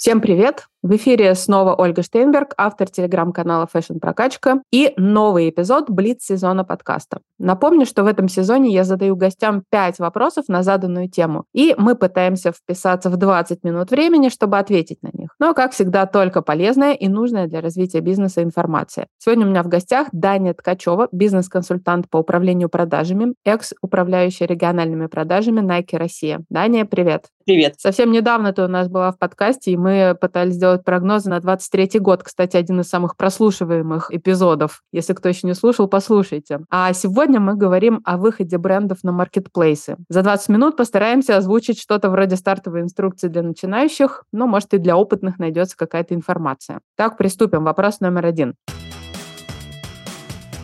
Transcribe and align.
Всем 0.00 0.22
привет! 0.22 0.64
В 0.82 0.96
эфире 0.96 1.34
снова 1.34 1.74
Ольга 1.74 2.02
Штейнберг, 2.02 2.54
автор 2.56 2.88
телеграм-канала 2.88 3.68
Fashion 3.70 4.00
Прокачка 4.00 4.62
и 4.72 4.94
новый 4.96 5.50
эпизод 5.50 5.90
Блиц 5.90 6.22
сезона 6.22 6.64
подкаста. 6.64 7.20
Напомню, 7.38 7.84
что 7.84 8.02
в 8.02 8.06
этом 8.06 8.26
сезоне 8.26 8.72
я 8.72 8.84
задаю 8.84 9.14
гостям 9.14 9.62
5 9.68 9.98
вопросов 9.98 10.46
на 10.48 10.62
заданную 10.62 11.10
тему, 11.10 11.44
и 11.52 11.74
мы 11.76 11.96
пытаемся 11.96 12.50
вписаться 12.50 13.10
в 13.10 13.18
20 13.18 13.62
минут 13.62 13.90
времени, 13.90 14.30
чтобы 14.30 14.58
ответить 14.58 15.02
на 15.02 15.10
них. 15.12 15.34
Но, 15.38 15.52
как 15.52 15.72
всегда, 15.72 16.06
только 16.06 16.40
полезная 16.40 16.94
и 16.94 17.06
нужная 17.06 17.46
для 17.46 17.60
развития 17.60 18.00
бизнеса 18.00 18.42
информация. 18.42 19.06
Сегодня 19.18 19.44
у 19.44 19.50
меня 19.50 19.62
в 19.62 19.68
гостях 19.68 20.08
Даня 20.12 20.54
Ткачева, 20.54 21.08
бизнес-консультант 21.12 22.08
по 22.08 22.16
управлению 22.16 22.70
продажами, 22.70 23.34
экс-управляющая 23.44 24.46
региональными 24.46 25.08
продажами 25.08 25.60
Nike 25.60 25.98
Россия. 25.98 26.40
Даня, 26.48 26.86
привет! 26.86 27.26
Привет. 27.50 27.74
Совсем 27.78 28.12
недавно 28.12 28.52
ты 28.52 28.62
у 28.62 28.68
нас 28.68 28.88
была 28.88 29.10
в 29.10 29.18
подкасте, 29.18 29.72
и 29.72 29.76
мы 29.76 30.16
пытались 30.20 30.54
сделать 30.54 30.84
прогнозы 30.84 31.30
на 31.30 31.40
23 31.40 31.98
год. 31.98 32.22
Кстати, 32.22 32.56
один 32.56 32.78
из 32.78 32.88
самых 32.88 33.16
прослушиваемых 33.16 34.14
эпизодов. 34.14 34.82
Если 34.92 35.14
кто 35.14 35.28
еще 35.30 35.48
не 35.48 35.54
слушал, 35.54 35.88
послушайте. 35.88 36.60
А 36.70 36.92
сегодня 36.92 37.40
мы 37.40 37.56
говорим 37.56 38.02
о 38.04 38.18
выходе 38.18 38.56
брендов 38.56 39.02
на 39.02 39.10
маркетплейсы. 39.10 39.96
За 40.08 40.22
20 40.22 40.48
минут 40.48 40.76
постараемся 40.76 41.38
озвучить 41.38 41.80
что-то 41.80 42.08
вроде 42.08 42.36
стартовой 42.36 42.82
инструкции 42.82 43.26
для 43.26 43.42
начинающих, 43.42 44.22
но, 44.30 44.46
может, 44.46 44.72
и 44.74 44.78
для 44.78 44.96
опытных 44.96 45.40
найдется 45.40 45.76
какая-то 45.76 46.14
информация. 46.14 46.78
Так, 46.96 47.16
приступим. 47.16 47.64
Вопрос 47.64 47.98
номер 47.98 48.26
один. 48.26 48.54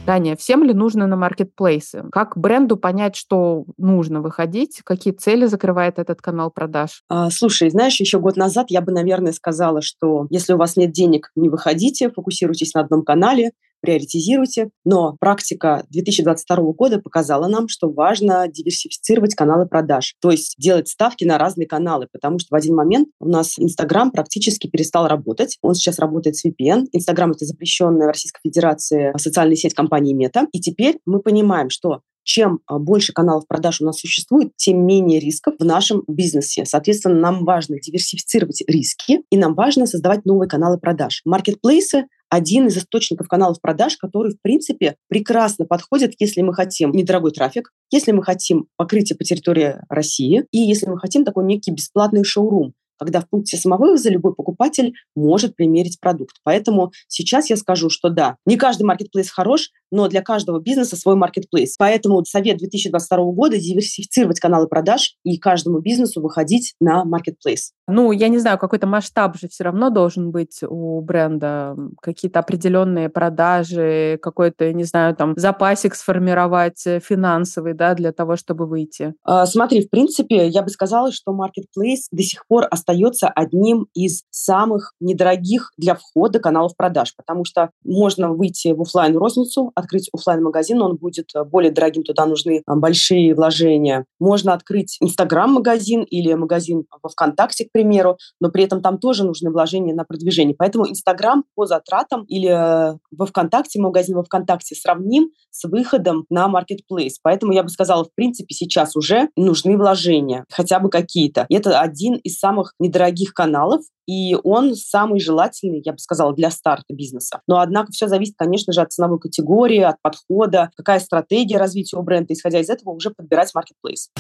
Таня, 0.06 0.36
всем 0.36 0.62
ли 0.62 0.72
нужно 0.72 1.08
на 1.08 1.16
маркетплейсы? 1.16 2.04
Как 2.12 2.38
бренду 2.38 2.76
понять, 2.76 3.16
что 3.16 3.64
нужно 3.76 4.20
выходить? 4.20 4.80
Какие 4.84 5.12
цели 5.12 5.46
закрывает 5.46 5.98
этот 5.98 6.22
канал 6.22 6.52
продаж? 6.52 7.02
А, 7.08 7.28
слушай, 7.30 7.70
знаешь, 7.70 7.98
еще 7.98 8.20
год 8.20 8.36
назад 8.36 8.66
я 8.68 8.82
бы, 8.82 8.92
наверное, 8.92 9.32
сказала, 9.32 9.82
что 9.82 10.28
если 10.30 10.52
у 10.52 10.58
вас 10.58 10.76
нет 10.76 10.92
денег, 10.92 11.32
не 11.34 11.48
выходите, 11.48 12.08
фокусируйтесь 12.10 12.72
на 12.74 12.82
одном 12.82 13.02
канале, 13.02 13.50
приоритизируйте. 13.86 14.70
Но 14.84 15.16
практика 15.20 15.84
2022 15.90 16.56
года 16.72 17.00
показала 17.00 17.46
нам, 17.46 17.68
что 17.68 17.90
важно 17.90 18.48
диверсифицировать 18.48 19.34
каналы 19.34 19.66
продаж, 19.66 20.14
то 20.20 20.30
есть 20.30 20.54
делать 20.58 20.88
ставки 20.88 21.24
на 21.24 21.38
разные 21.38 21.66
каналы, 21.66 22.08
потому 22.12 22.38
что 22.38 22.48
в 22.50 22.54
один 22.54 22.74
момент 22.74 23.08
у 23.20 23.28
нас 23.28 23.58
Инстаграм 23.58 24.10
практически 24.10 24.66
перестал 24.66 25.06
работать. 25.06 25.58
Он 25.62 25.74
сейчас 25.74 25.98
работает 25.98 26.36
с 26.36 26.44
VPN. 26.44 26.86
Инстаграм— 26.92 27.30
это 27.32 27.44
запрещенная 27.44 28.06
в 28.06 28.10
Российской 28.10 28.40
Федерации 28.42 29.12
социальная 29.16 29.56
сеть 29.56 29.74
компании 29.74 30.12
Мета. 30.12 30.46
И 30.52 30.60
теперь 30.60 30.98
мы 31.06 31.20
понимаем, 31.20 31.70
что 31.70 32.00
чем 32.26 32.58
а, 32.66 32.78
больше 32.78 33.12
каналов 33.12 33.46
продаж 33.46 33.80
у 33.80 33.84
нас 33.84 34.00
существует, 34.00 34.50
тем 34.56 34.84
менее 34.84 35.20
рисков 35.20 35.54
в 35.58 35.64
нашем 35.64 36.02
бизнесе. 36.08 36.64
Соответственно, 36.64 37.14
нам 37.14 37.44
важно 37.44 37.80
диверсифицировать 37.80 38.64
риски, 38.66 39.20
и 39.30 39.38
нам 39.38 39.54
важно 39.54 39.86
создавать 39.86 40.24
новые 40.24 40.48
каналы 40.48 40.78
продаж. 40.78 41.22
Маркетплейсы 41.24 42.06
один 42.28 42.66
из 42.66 42.76
источников 42.76 43.28
каналов 43.28 43.60
продаж, 43.60 43.96
который, 43.96 44.32
в 44.32 44.40
принципе, 44.40 44.96
прекрасно 45.08 45.64
подходит, 45.64 46.14
если 46.18 46.42
мы 46.42 46.54
хотим 46.54 46.92
недорогой 46.92 47.32
трафик, 47.32 47.72
если 47.90 48.12
мы 48.12 48.22
хотим 48.22 48.66
покрытие 48.76 49.16
по 49.16 49.24
территории 49.24 49.76
России, 49.88 50.46
и 50.50 50.58
если 50.58 50.86
мы 50.86 50.98
хотим 50.98 51.24
такой 51.24 51.44
некий 51.44 51.70
бесплатный 51.70 52.24
шоурум, 52.24 52.74
когда 52.98 53.20
в 53.20 53.28
пункте 53.28 53.56
самовывоза 53.56 54.10
любой 54.10 54.34
покупатель 54.34 54.94
может 55.14 55.54
примерить 55.54 56.00
продукт. 56.00 56.36
Поэтому 56.44 56.92
сейчас 57.08 57.50
я 57.50 57.56
скажу, 57.56 57.90
что 57.90 58.08
да, 58.08 58.36
не 58.46 58.56
каждый 58.56 58.84
маркетплейс 58.84 59.30
хорош, 59.30 59.70
но 59.90 60.08
для 60.08 60.22
каждого 60.22 60.60
бизнеса 60.60 60.96
свой 60.96 61.16
маркетплейс. 61.16 61.76
Поэтому 61.78 62.24
совет 62.24 62.58
2022 62.58 63.32
года 63.32 63.58
диверсифицировать 63.58 64.40
каналы 64.40 64.68
продаж 64.68 65.14
и 65.24 65.38
каждому 65.38 65.80
бизнесу 65.80 66.20
выходить 66.20 66.74
на 66.80 67.04
маркетплейс. 67.04 67.72
Ну, 67.88 68.10
я 68.10 68.28
не 68.28 68.38
знаю, 68.38 68.58
какой-то 68.58 68.86
масштаб 68.86 69.36
же 69.38 69.48
все 69.48 69.64
равно 69.64 69.90
должен 69.90 70.32
быть 70.32 70.60
у 70.62 71.00
бренда, 71.00 71.76
какие-то 72.02 72.40
определенные 72.40 73.08
продажи, 73.08 74.18
какой-то, 74.20 74.72
не 74.72 74.84
знаю, 74.84 75.14
там 75.14 75.34
запасик 75.36 75.94
сформировать 75.94 76.84
э, 76.86 77.00
финансовый, 77.00 77.74
да, 77.74 77.94
для 77.94 78.12
того, 78.12 78.36
чтобы 78.36 78.66
выйти. 78.66 79.14
А, 79.22 79.46
смотри, 79.46 79.86
в 79.86 79.90
принципе, 79.90 80.48
я 80.48 80.62
бы 80.62 80.68
сказала, 80.68 81.12
что 81.12 81.32
маркетплейс 81.32 82.08
до 82.10 82.22
сих 82.22 82.46
пор 82.48 82.66
остается 82.70 83.28
одним 83.28 83.86
из 83.94 84.24
самых 84.30 84.92
недорогих 85.00 85.72
для 85.76 85.94
входа 85.94 86.40
каналов 86.40 86.76
продаж, 86.76 87.14
потому 87.16 87.44
что 87.44 87.70
можно 87.84 88.32
выйти 88.32 88.72
в 88.72 88.82
офлайн 88.82 89.16
розницу 89.16 89.72
открыть 89.76 90.08
офлайн 90.12 90.42
магазин 90.42 90.82
он 90.82 90.96
будет 90.96 91.30
э, 91.34 91.44
более 91.44 91.70
дорогим, 91.70 92.02
туда 92.02 92.26
нужны 92.26 92.62
э, 92.66 92.74
большие 92.74 93.34
вложения. 93.34 94.06
Можно 94.18 94.54
открыть 94.54 94.96
Инстаграм-магазин 95.00 96.02
или 96.02 96.32
магазин 96.34 96.86
во 97.02 97.08
ВКонтакте, 97.08 97.66
к 97.66 97.72
примеру, 97.72 98.16
но 98.40 98.50
при 98.50 98.64
этом 98.64 98.80
там 98.80 98.98
тоже 98.98 99.24
нужны 99.24 99.50
вложения 99.50 99.94
на 99.94 100.04
продвижение. 100.04 100.56
Поэтому 100.58 100.88
Инстаграм 100.88 101.44
по 101.54 101.66
затратам 101.66 102.24
или 102.24 102.48
э, 102.48 102.98
во 103.10 103.26
ВКонтакте, 103.26 103.80
магазин 103.80 104.16
во 104.16 104.24
ВКонтакте 104.24 104.74
сравним 104.74 105.30
с 105.50 105.64
выходом 105.64 106.24
на 106.30 106.48
маркетплейс. 106.48 107.18
Поэтому 107.22 107.52
я 107.52 107.62
бы 107.62 107.68
сказала, 107.68 108.04
в 108.04 108.14
принципе, 108.14 108.54
сейчас 108.54 108.96
уже 108.96 109.28
нужны 109.36 109.76
вложения, 109.76 110.44
хотя 110.50 110.80
бы 110.80 110.88
какие-то. 110.88 111.46
Это 111.50 111.80
один 111.80 112.14
из 112.16 112.38
самых 112.38 112.72
недорогих 112.78 113.34
каналов, 113.34 113.82
и 114.06 114.36
он 114.42 114.74
самый 114.74 115.20
желательный, 115.20 115.82
я 115.84 115.92
бы 115.92 115.98
сказала, 115.98 116.34
для 116.34 116.50
старта 116.50 116.94
бизнеса. 116.94 117.40
Но, 117.46 117.60
однако, 117.60 117.92
все 117.92 118.08
зависит, 118.08 118.34
конечно 118.36 118.72
же, 118.72 118.80
от 118.80 118.92
ценовой 118.92 119.18
категории, 119.18 119.80
от 119.80 120.00
подхода, 120.00 120.70
какая 120.76 121.00
стратегия 121.00 121.58
развития 121.58 121.96
у 121.96 122.02
бренда. 122.02 122.32
Исходя 122.32 122.60
из 122.60 122.70
этого, 122.70 122.90
уже 122.90 123.10
подбирать 123.10 123.54
маркетплейс. 123.54 124.10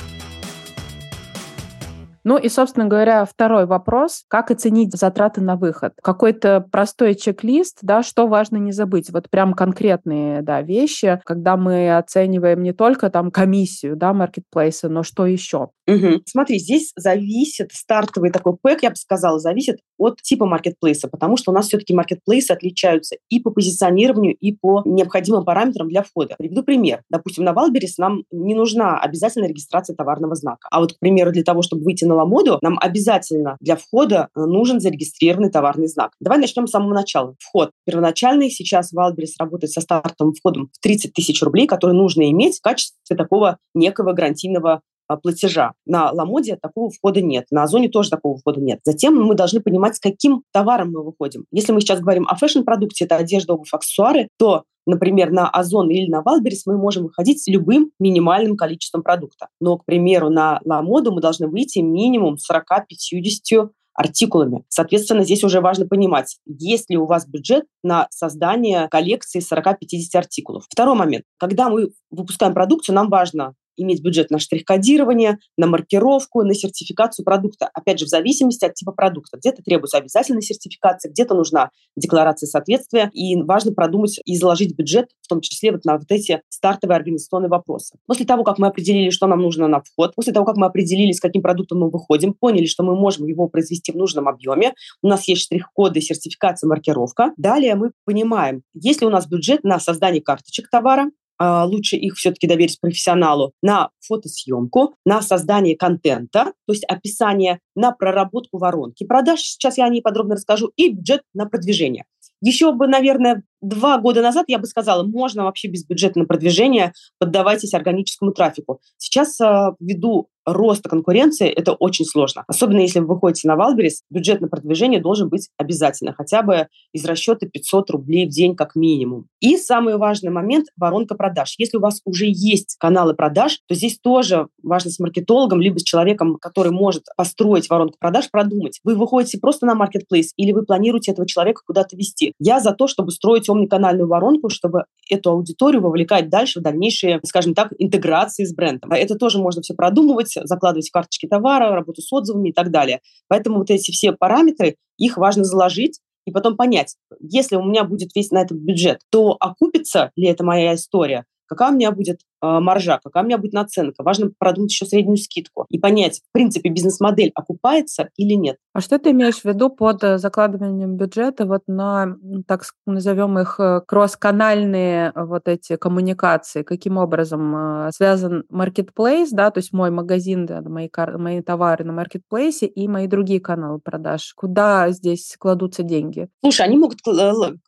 Ну 2.26 2.36
и, 2.36 2.48
собственно 2.48 2.86
говоря, 2.86 3.24
второй 3.24 3.66
вопрос. 3.66 4.24
Как 4.26 4.50
оценить 4.50 4.92
затраты 4.92 5.40
на 5.40 5.54
выход? 5.54 5.92
Какой-то 6.02 6.60
простой 6.72 7.14
чек-лист, 7.14 7.78
да, 7.82 8.02
что 8.02 8.26
важно 8.26 8.56
не 8.56 8.72
забыть? 8.72 9.10
Вот 9.12 9.30
прям 9.30 9.54
конкретные, 9.54 10.42
да, 10.42 10.60
вещи, 10.60 11.20
когда 11.24 11.56
мы 11.56 11.96
оцениваем 11.96 12.64
не 12.64 12.72
только 12.72 13.10
там 13.10 13.30
комиссию, 13.30 13.94
да, 13.94 14.12
маркетплейса, 14.12 14.88
но 14.88 15.04
что 15.04 15.24
еще? 15.24 15.68
Угу. 15.86 16.22
Смотри, 16.26 16.58
здесь 16.58 16.92
зависит 16.96 17.70
стартовый 17.72 18.32
такой 18.32 18.56
pack, 18.60 18.82
я 18.82 18.90
бы 18.90 18.96
сказала, 18.96 19.38
зависит 19.38 19.76
от 19.96 20.20
типа 20.20 20.46
маркетплейса, 20.46 21.06
потому 21.06 21.36
что 21.36 21.52
у 21.52 21.54
нас 21.54 21.68
все-таки 21.68 21.94
маркетплейсы 21.94 22.50
отличаются 22.50 23.18
и 23.28 23.38
по 23.38 23.52
позиционированию, 23.52 24.34
и 24.34 24.52
по 24.52 24.82
необходимым 24.84 25.44
параметрам 25.44 25.88
для 25.88 26.02
входа. 26.02 26.34
Приведу 26.36 26.64
пример. 26.64 27.02
Допустим, 27.08 27.44
на 27.44 27.52
Wildberries 27.52 27.98
нам 27.98 28.24
не 28.32 28.56
нужна 28.56 28.98
обязательная 28.98 29.48
регистрация 29.48 29.94
товарного 29.94 30.34
знака. 30.34 30.66
А 30.72 30.80
вот, 30.80 30.94
к 30.94 30.98
примеру, 30.98 31.30
для 31.30 31.44
того, 31.44 31.62
чтобы 31.62 31.84
выйти 31.84 32.04
на 32.04 32.15
Ламоду, 32.16 32.58
нам 32.62 32.78
обязательно 32.80 33.56
для 33.60 33.76
входа 33.76 34.28
э, 34.34 34.40
нужен 34.40 34.80
зарегистрированный 34.80 35.50
товарный 35.50 35.88
знак. 35.88 36.12
Давай 36.20 36.38
начнем 36.38 36.66
с 36.66 36.70
самого 36.70 36.94
начала. 36.94 37.34
Вход. 37.38 37.70
Первоначальный 37.84 38.50
сейчас 38.50 38.92
Wildberries 38.92 39.36
работает 39.38 39.72
со 39.72 39.80
стартовым 39.80 40.34
входом 40.34 40.70
в 40.72 40.80
30 40.80 41.12
тысяч 41.12 41.42
рублей, 41.42 41.66
который 41.66 41.94
нужно 41.94 42.30
иметь 42.30 42.58
в 42.58 42.62
качестве 42.62 43.16
такого 43.16 43.58
некого 43.74 44.12
гарантийного 44.12 44.80
платежа. 45.14 45.72
На 45.86 46.10
Ламоде 46.10 46.56
такого 46.60 46.90
входа 46.90 47.20
нет, 47.22 47.46
на 47.52 47.62
Озоне 47.62 47.88
тоже 47.88 48.10
такого 48.10 48.36
входа 48.36 48.60
нет. 48.60 48.80
Затем 48.84 49.14
мы 49.14 49.34
должны 49.36 49.60
понимать, 49.60 49.96
с 49.96 50.00
каким 50.00 50.42
товаром 50.52 50.90
мы 50.90 51.04
выходим. 51.04 51.44
Если 51.52 51.72
мы 51.72 51.80
сейчас 51.80 52.00
говорим 52.00 52.26
о 52.28 52.34
fashion-продукте, 52.34 53.04
это 53.04 53.16
одежда, 53.16 53.54
обувь, 53.54 53.72
аксессуары, 53.72 54.28
то 54.38 54.64
например, 54.86 55.30
на 55.32 55.48
Озон 55.48 55.90
или 55.90 56.08
на 56.08 56.22
Wildberries 56.22 56.64
мы 56.64 56.78
можем 56.78 57.04
выходить 57.04 57.42
с 57.42 57.48
любым 57.48 57.90
минимальным 57.98 58.56
количеством 58.56 59.02
продукта. 59.02 59.48
Но, 59.60 59.78
к 59.78 59.84
примеру, 59.84 60.30
на 60.30 60.60
Ламоду 60.64 61.12
мы 61.12 61.20
должны 61.20 61.48
выйти 61.48 61.80
минимум 61.80 62.36
40-50 62.36 63.70
артикулами. 63.96 64.64
Соответственно, 64.68 65.24
здесь 65.24 65.42
уже 65.42 65.60
важно 65.60 65.86
понимать, 65.86 66.36
есть 66.44 66.90
ли 66.90 66.96
у 66.96 67.06
вас 67.06 67.26
бюджет 67.26 67.64
на 67.82 68.06
создание 68.10 68.88
коллекции 68.88 69.40
40-50 69.40 70.18
артикулов. 70.18 70.64
Второй 70.68 70.94
момент. 70.94 71.24
Когда 71.38 71.68
мы 71.68 71.90
выпускаем 72.10 72.54
продукцию, 72.54 72.94
нам 72.94 73.08
важно 73.08 73.54
иметь 73.76 74.02
бюджет 74.02 74.30
на 74.30 74.38
штрих-кодирование, 74.38 75.38
на 75.56 75.66
маркировку, 75.66 76.42
на 76.42 76.54
сертификацию 76.54 77.24
продукта. 77.24 77.68
Опять 77.72 77.98
же, 77.98 78.06
в 78.06 78.08
зависимости 78.08 78.64
от 78.64 78.74
типа 78.74 78.92
продукта. 78.92 79.38
Где-то 79.38 79.62
требуется 79.62 79.98
обязательная 79.98 80.42
сертификация, 80.42 81.10
где-то 81.10 81.34
нужна 81.34 81.70
декларация 81.96 82.46
соответствия. 82.46 83.10
И 83.12 83.36
важно 83.42 83.72
продумать 83.72 84.20
и 84.24 84.36
заложить 84.36 84.76
бюджет, 84.76 85.08
в 85.22 85.28
том 85.28 85.40
числе 85.40 85.72
вот 85.72 85.84
на 85.84 85.98
вот 85.98 86.06
эти 86.10 86.42
стартовые 86.48 86.96
организационные 86.96 87.48
вопросы. 87.48 87.98
После 88.06 88.26
того, 88.26 88.44
как 88.44 88.58
мы 88.58 88.68
определили, 88.68 89.10
что 89.10 89.26
нам 89.26 89.40
нужно 89.40 89.68
на 89.68 89.80
вход, 89.80 90.14
после 90.14 90.32
того, 90.32 90.46
как 90.46 90.56
мы 90.56 90.66
определили, 90.66 91.12
с 91.12 91.20
каким 91.20 91.42
продуктом 91.42 91.80
мы 91.80 91.90
выходим, 91.90 92.34
поняли, 92.34 92.66
что 92.66 92.82
мы 92.82 92.94
можем 92.96 93.26
его 93.26 93.48
произвести 93.48 93.92
в 93.92 93.96
нужном 93.96 94.28
объеме, 94.28 94.74
у 95.02 95.08
нас 95.08 95.28
есть 95.28 95.42
штрих-коды, 95.42 96.00
сертификация, 96.00 96.68
маркировка. 96.68 97.32
Далее 97.36 97.74
мы 97.74 97.92
понимаем, 98.04 98.62
есть 98.74 99.00
ли 99.00 99.06
у 99.06 99.10
нас 99.10 99.26
бюджет 99.26 99.64
на 99.64 99.78
создание 99.80 100.22
карточек 100.22 100.68
товара, 100.70 101.10
лучше 101.40 101.96
их 101.96 102.14
все-таки 102.14 102.46
доверить 102.46 102.80
профессионалу, 102.80 103.52
на 103.62 103.90
фотосъемку, 104.00 104.94
на 105.04 105.22
создание 105.22 105.76
контента, 105.76 106.52
то 106.66 106.72
есть 106.72 106.84
описание, 106.84 107.60
на 107.74 107.92
проработку 107.92 108.58
воронки 108.58 109.04
продаж, 109.04 109.40
сейчас 109.40 109.78
я 109.78 109.84
о 109.84 109.88
ней 109.88 110.02
подробно 110.02 110.36
расскажу, 110.36 110.72
и 110.76 110.88
бюджет 110.88 111.22
на 111.34 111.46
продвижение. 111.46 112.04
Еще 112.42 112.72
бы, 112.72 112.86
наверное, 112.86 113.42
два 113.62 113.98
года 113.98 114.22
назад 114.22 114.44
я 114.48 114.58
бы 114.58 114.66
сказала, 114.66 115.02
можно 115.02 115.44
вообще 115.44 115.68
без 115.68 115.86
бюджета 115.86 116.18
на 116.18 116.26
продвижение, 116.26 116.92
поддавайтесь 117.18 117.74
органическому 117.74 118.32
трафику. 118.32 118.80
Сейчас, 118.98 119.40
а, 119.40 119.74
ввиду 119.80 120.28
роста 120.46 120.88
конкуренции 120.88 121.48
это 121.48 121.72
очень 121.72 122.04
сложно. 122.04 122.44
Особенно 122.46 122.80
если 122.80 123.00
вы 123.00 123.06
выходите 123.06 123.48
на 123.48 123.56
Валберис, 123.56 124.02
бюджет 124.10 124.40
на 124.40 124.48
продвижение 124.48 125.00
должен 125.00 125.28
быть 125.28 125.48
обязательно, 125.58 126.14
хотя 126.14 126.42
бы 126.42 126.68
из 126.92 127.04
расчета 127.04 127.46
500 127.46 127.90
рублей 127.90 128.26
в 128.26 128.30
день 128.30 128.54
как 128.54 128.76
минимум. 128.76 129.26
И 129.40 129.56
самый 129.56 129.96
важный 129.96 130.30
момент– 130.30 130.68
воронка 130.76 131.14
продаж. 131.14 131.56
Если 131.58 131.76
у 131.76 131.80
вас 131.80 132.00
уже 132.04 132.26
есть 132.26 132.76
каналы 132.78 133.14
продаж, 133.14 133.60
то 133.66 133.74
здесь 133.74 133.98
тоже 133.98 134.48
важно 134.62 134.90
с 134.90 134.98
маркетологом, 134.98 135.60
либо 135.60 135.78
с 135.78 135.82
человеком, 135.82 136.36
который 136.36 136.72
может 136.72 137.04
построить 137.16 137.68
воронку 137.68 137.96
продаж, 137.98 138.30
продумать. 138.30 138.80
Вы 138.84 138.94
выходите 138.94 139.38
просто 139.38 139.66
на 139.66 139.74
marketplace 139.74 140.28
или 140.36 140.52
вы 140.52 140.64
планируете 140.64 141.12
этого 141.12 141.26
человека 141.26 141.62
куда-то 141.66 141.96
вести. 141.96 142.32
Я 142.38 142.60
за 142.60 142.72
то, 142.72 142.86
чтобы 142.86 143.10
строить 143.10 143.48
омниканальную 143.48 144.08
воронку, 144.08 144.48
чтобы 144.48 144.84
эту 145.10 145.30
аудиторию 145.30 145.82
вовлекать 145.82 146.28
дальше 146.28 146.60
в 146.60 146.62
дальнейшие, 146.62 147.20
скажем 147.24 147.54
так, 147.54 147.72
интеграции 147.78 148.44
с 148.44 148.54
брендом. 148.54 148.92
А 148.92 148.96
это 148.96 149.16
тоже 149.16 149.38
можно 149.38 149.62
все 149.62 149.74
продумывать, 149.74 150.35
закладывать 150.44 150.90
карточки 150.90 151.26
товара, 151.26 151.74
работу 151.74 152.02
с 152.02 152.12
отзывами 152.12 152.50
и 152.50 152.52
так 152.52 152.70
далее. 152.70 153.00
Поэтому 153.28 153.58
вот 153.58 153.70
эти 153.70 153.90
все 153.90 154.12
параметры, 154.12 154.76
их 154.98 155.16
важно 155.16 155.44
заложить, 155.44 156.00
и 156.26 156.32
потом 156.32 156.56
понять, 156.56 156.96
если 157.20 157.56
у 157.56 157.62
меня 157.62 157.84
будет 157.84 158.10
весь 158.14 158.30
на 158.30 158.42
этот 158.42 158.58
бюджет, 158.58 159.00
то 159.10 159.36
окупится 159.38 160.10
ли 160.16 160.26
это 160.26 160.44
моя 160.44 160.74
история, 160.74 161.24
какая 161.46 161.70
у 161.70 161.74
меня 161.74 161.92
будет 161.92 162.20
маржа, 162.60 163.00
какая 163.02 163.22
у 163.22 163.26
меня 163.26 163.38
будет 163.38 163.52
наценка. 163.52 164.02
Важно 164.02 164.30
продумать 164.38 164.70
еще 164.70 164.86
среднюю 164.86 165.16
скидку 165.16 165.66
и 165.68 165.78
понять, 165.78 166.20
в 166.28 166.32
принципе, 166.32 166.68
бизнес-модель 166.68 167.32
окупается 167.34 168.08
или 168.16 168.34
нет. 168.34 168.56
А 168.72 168.80
что 168.80 168.98
ты 168.98 169.12
имеешь 169.12 169.40
в 169.40 169.44
виду 169.44 169.70
под 169.70 170.04
э, 170.04 170.18
закладыванием 170.18 170.96
бюджета 170.96 171.46
вот 171.46 171.62
на, 171.66 172.16
так 172.46 172.62
назовем 172.84 173.38
их, 173.38 173.56
э, 173.58 173.80
кросс-канальные 173.86 175.12
э, 175.14 175.24
вот 175.24 175.48
эти 175.48 175.76
коммуникации? 175.76 176.62
Каким 176.62 176.98
образом 176.98 177.90
связан 177.90 178.44
marketplace, 178.52 179.28
да, 179.32 179.50
то 179.50 179.58
есть 179.60 179.72
мой 179.72 179.90
магазин, 179.90 180.44
да, 180.44 180.60
мои, 180.60 180.90
мои 181.16 181.40
товары 181.40 181.84
на 181.84 181.92
маркетплейсе 181.92 182.66
и 182.66 182.86
мои 182.86 183.06
другие 183.06 183.40
каналы 183.40 183.78
продаж? 183.78 184.34
Куда 184.36 184.90
здесь 184.90 185.36
кладутся 185.38 185.82
деньги? 185.82 186.28
Слушай, 186.42 186.66
они 186.66 186.76
могут 186.76 186.98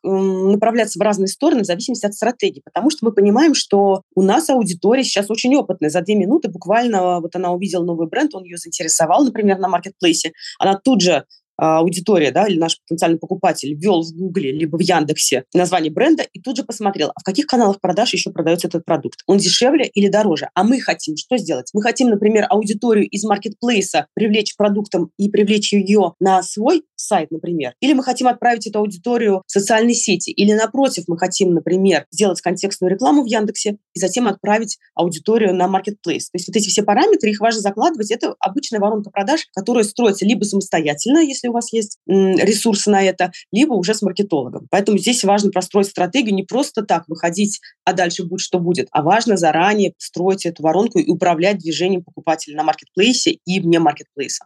направляться 0.03 0.99
в 0.99 1.01
разные 1.01 1.27
стороны 1.27 1.63
в 1.63 1.65
зависимости 1.65 2.05
от 2.05 2.13
стратегии, 2.13 2.61
потому 2.63 2.91
что 2.91 3.05
мы 3.05 3.11
понимаем, 3.11 3.55
что 3.55 4.03
у 4.13 4.21
нас 4.21 4.47
аудитория 4.49 4.68
сейчас 5.03 5.29
очень 5.29 5.55
опытная. 5.55 5.89
За 5.89 6.01
две 6.01 6.15
минуты 6.15 6.49
буквально 6.49 7.19
вот 7.19 7.35
она 7.35 7.51
увидела 7.51 7.83
новый 7.83 8.07
бренд, 8.07 8.35
он 8.35 8.43
ее 8.43 8.57
заинтересовал, 8.57 9.23
например, 9.23 9.59
на 9.59 9.67
маркетплейсе. 9.67 10.33
Она 10.59 10.75
тут 10.75 11.01
же 11.01 11.25
аудитория, 11.59 12.31
да, 12.31 12.47
или 12.47 12.57
наш 12.57 12.79
потенциальный 12.81 13.19
покупатель 13.19 13.73
ввел 13.73 14.01
в 14.01 14.11
Гугле 14.13 14.51
либо 14.51 14.77
в 14.77 14.81
Яндексе 14.81 15.43
название 15.53 15.91
бренда 15.91 16.23
и 16.33 16.41
тут 16.41 16.57
же 16.57 16.63
посмотрел, 16.63 17.11
а 17.15 17.19
в 17.19 17.23
каких 17.23 17.47
каналах 17.47 17.81
продаж 17.81 18.13
еще 18.13 18.31
продается 18.31 18.67
этот 18.67 18.85
продукт. 18.85 19.19
Он 19.27 19.37
дешевле 19.37 19.85
или 19.85 20.07
дороже? 20.07 20.49
А 20.53 20.63
мы 20.63 20.79
хотим 20.79 21.17
что 21.17 21.37
сделать? 21.37 21.69
Мы 21.73 21.81
хотим, 21.81 22.09
например, 22.09 22.45
аудиторию 22.49 23.07
из 23.07 23.23
маркетплейса 23.23 24.07
привлечь 24.13 24.55
продуктом 24.55 25.11
и 25.17 25.29
привлечь 25.29 25.73
ее 25.73 26.13
на 26.19 26.41
свой 26.43 26.83
сайт, 26.95 27.31
например. 27.31 27.73
Или 27.81 27.93
мы 27.93 28.03
хотим 28.03 28.27
отправить 28.27 28.67
эту 28.67 28.79
аудиторию 28.79 29.43
в 29.47 29.51
социальные 29.51 29.95
сети. 29.95 30.31
Или 30.31 30.53
напротив, 30.53 31.05
мы 31.07 31.17
хотим, 31.17 31.53
например, 31.53 32.05
сделать 32.11 32.41
контекстную 32.41 32.91
рекламу 32.91 33.23
в 33.23 33.27
Яндексе 33.27 33.77
и 33.93 33.99
затем 33.99 34.27
отправить 34.27 34.77
аудиторию 34.95 35.53
на 35.53 35.67
маркетплейс. 35.67 36.29
То 36.29 36.37
есть 36.37 36.47
вот 36.47 36.55
эти 36.55 36.69
все 36.69 36.83
параметры, 36.83 37.29
их 37.29 37.39
важно 37.39 37.61
закладывать. 37.61 38.11
Это 38.11 38.35
обычная 38.39 38.79
воронка 38.79 39.09
продаж, 39.09 39.47
которая 39.53 39.83
строится 39.83 40.25
либо 40.25 40.43
самостоятельно, 40.43 41.19
если 41.19 41.48
у 41.49 41.53
вас 41.53 41.71
есть 41.73 41.97
ресурсы 42.07 42.89
на 42.89 43.03
это, 43.03 43.31
либо 43.51 43.73
уже 43.73 43.93
с 43.93 44.01
маркетологом. 44.01 44.67
Поэтому 44.69 44.97
здесь 44.97 45.23
важно 45.23 45.51
простроить 45.51 45.87
стратегию 45.87 46.35
не 46.35 46.43
просто 46.43 46.83
так 46.83 47.03
выходить, 47.07 47.59
а 47.83 47.93
дальше 47.93 48.23
будет 48.23 48.41
что 48.41 48.59
будет, 48.59 48.87
а 48.91 49.01
важно 49.01 49.37
заранее 49.37 49.93
строить 49.97 50.45
эту 50.45 50.63
воронку 50.63 50.99
и 50.99 51.09
управлять 51.09 51.59
движением 51.59 52.03
покупателя 52.03 52.55
на 52.55 52.63
маркетплейсе 52.63 53.39
и 53.45 53.59
вне 53.59 53.79
маркетплейса. 53.79 54.45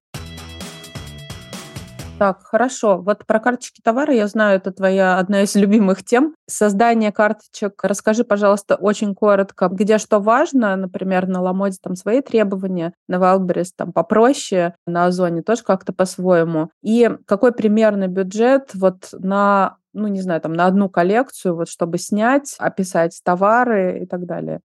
Так, 2.19 2.43
хорошо. 2.43 2.99
Вот 3.01 3.25
про 3.25 3.39
карточки 3.39 3.81
товара 3.83 4.13
я 4.13 4.27
знаю, 4.27 4.57
это 4.57 4.71
твоя 4.71 5.17
одна 5.17 5.41
из 5.41 5.55
любимых 5.55 6.05
тем. 6.05 6.35
Создание 6.47 7.11
карточек. 7.11 7.83
Расскажи, 7.83 8.23
пожалуйста, 8.23 8.75
очень 8.75 9.13
коротко, 9.13 9.67
где 9.67 9.97
что 9.97 10.19
важно. 10.19 10.75
Например, 10.75 11.27
на 11.27 11.41
Ламоде 11.41 11.77
там 11.81 11.95
свои 11.95 12.21
требования, 12.21 12.93
на 13.07 13.19
Wildberries 13.19 13.73
там 13.73 13.91
попроще, 13.91 14.75
на 14.85 15.07
Озоне 15.07 15.41
тоже 15.41 15.63
как-то 15.63 15.91
по-своему. 15.91 16.69
И 16.81 17.09
какой 17.25 17.51
примерный 17.51 18.07
бюджет 18.07 18.69
вот 18.73 19.09
на 19.11 19.77
ну, 19.93 20.07
не 20.07 20.21
знаю, 20.21 20.41
там, 20.41 20.53
на 20.53 20.65
одну 20.65 20.89
коллекцию, 20.89 21.55
вот, 21.55 21.69
чтобы 21.69 21.97
снять, 21.97 22.55
описать 22.57 23.19
товары 23.23 24.03
и 24.03 24.05
так 24.05 24.25
далее? 24.25 24.59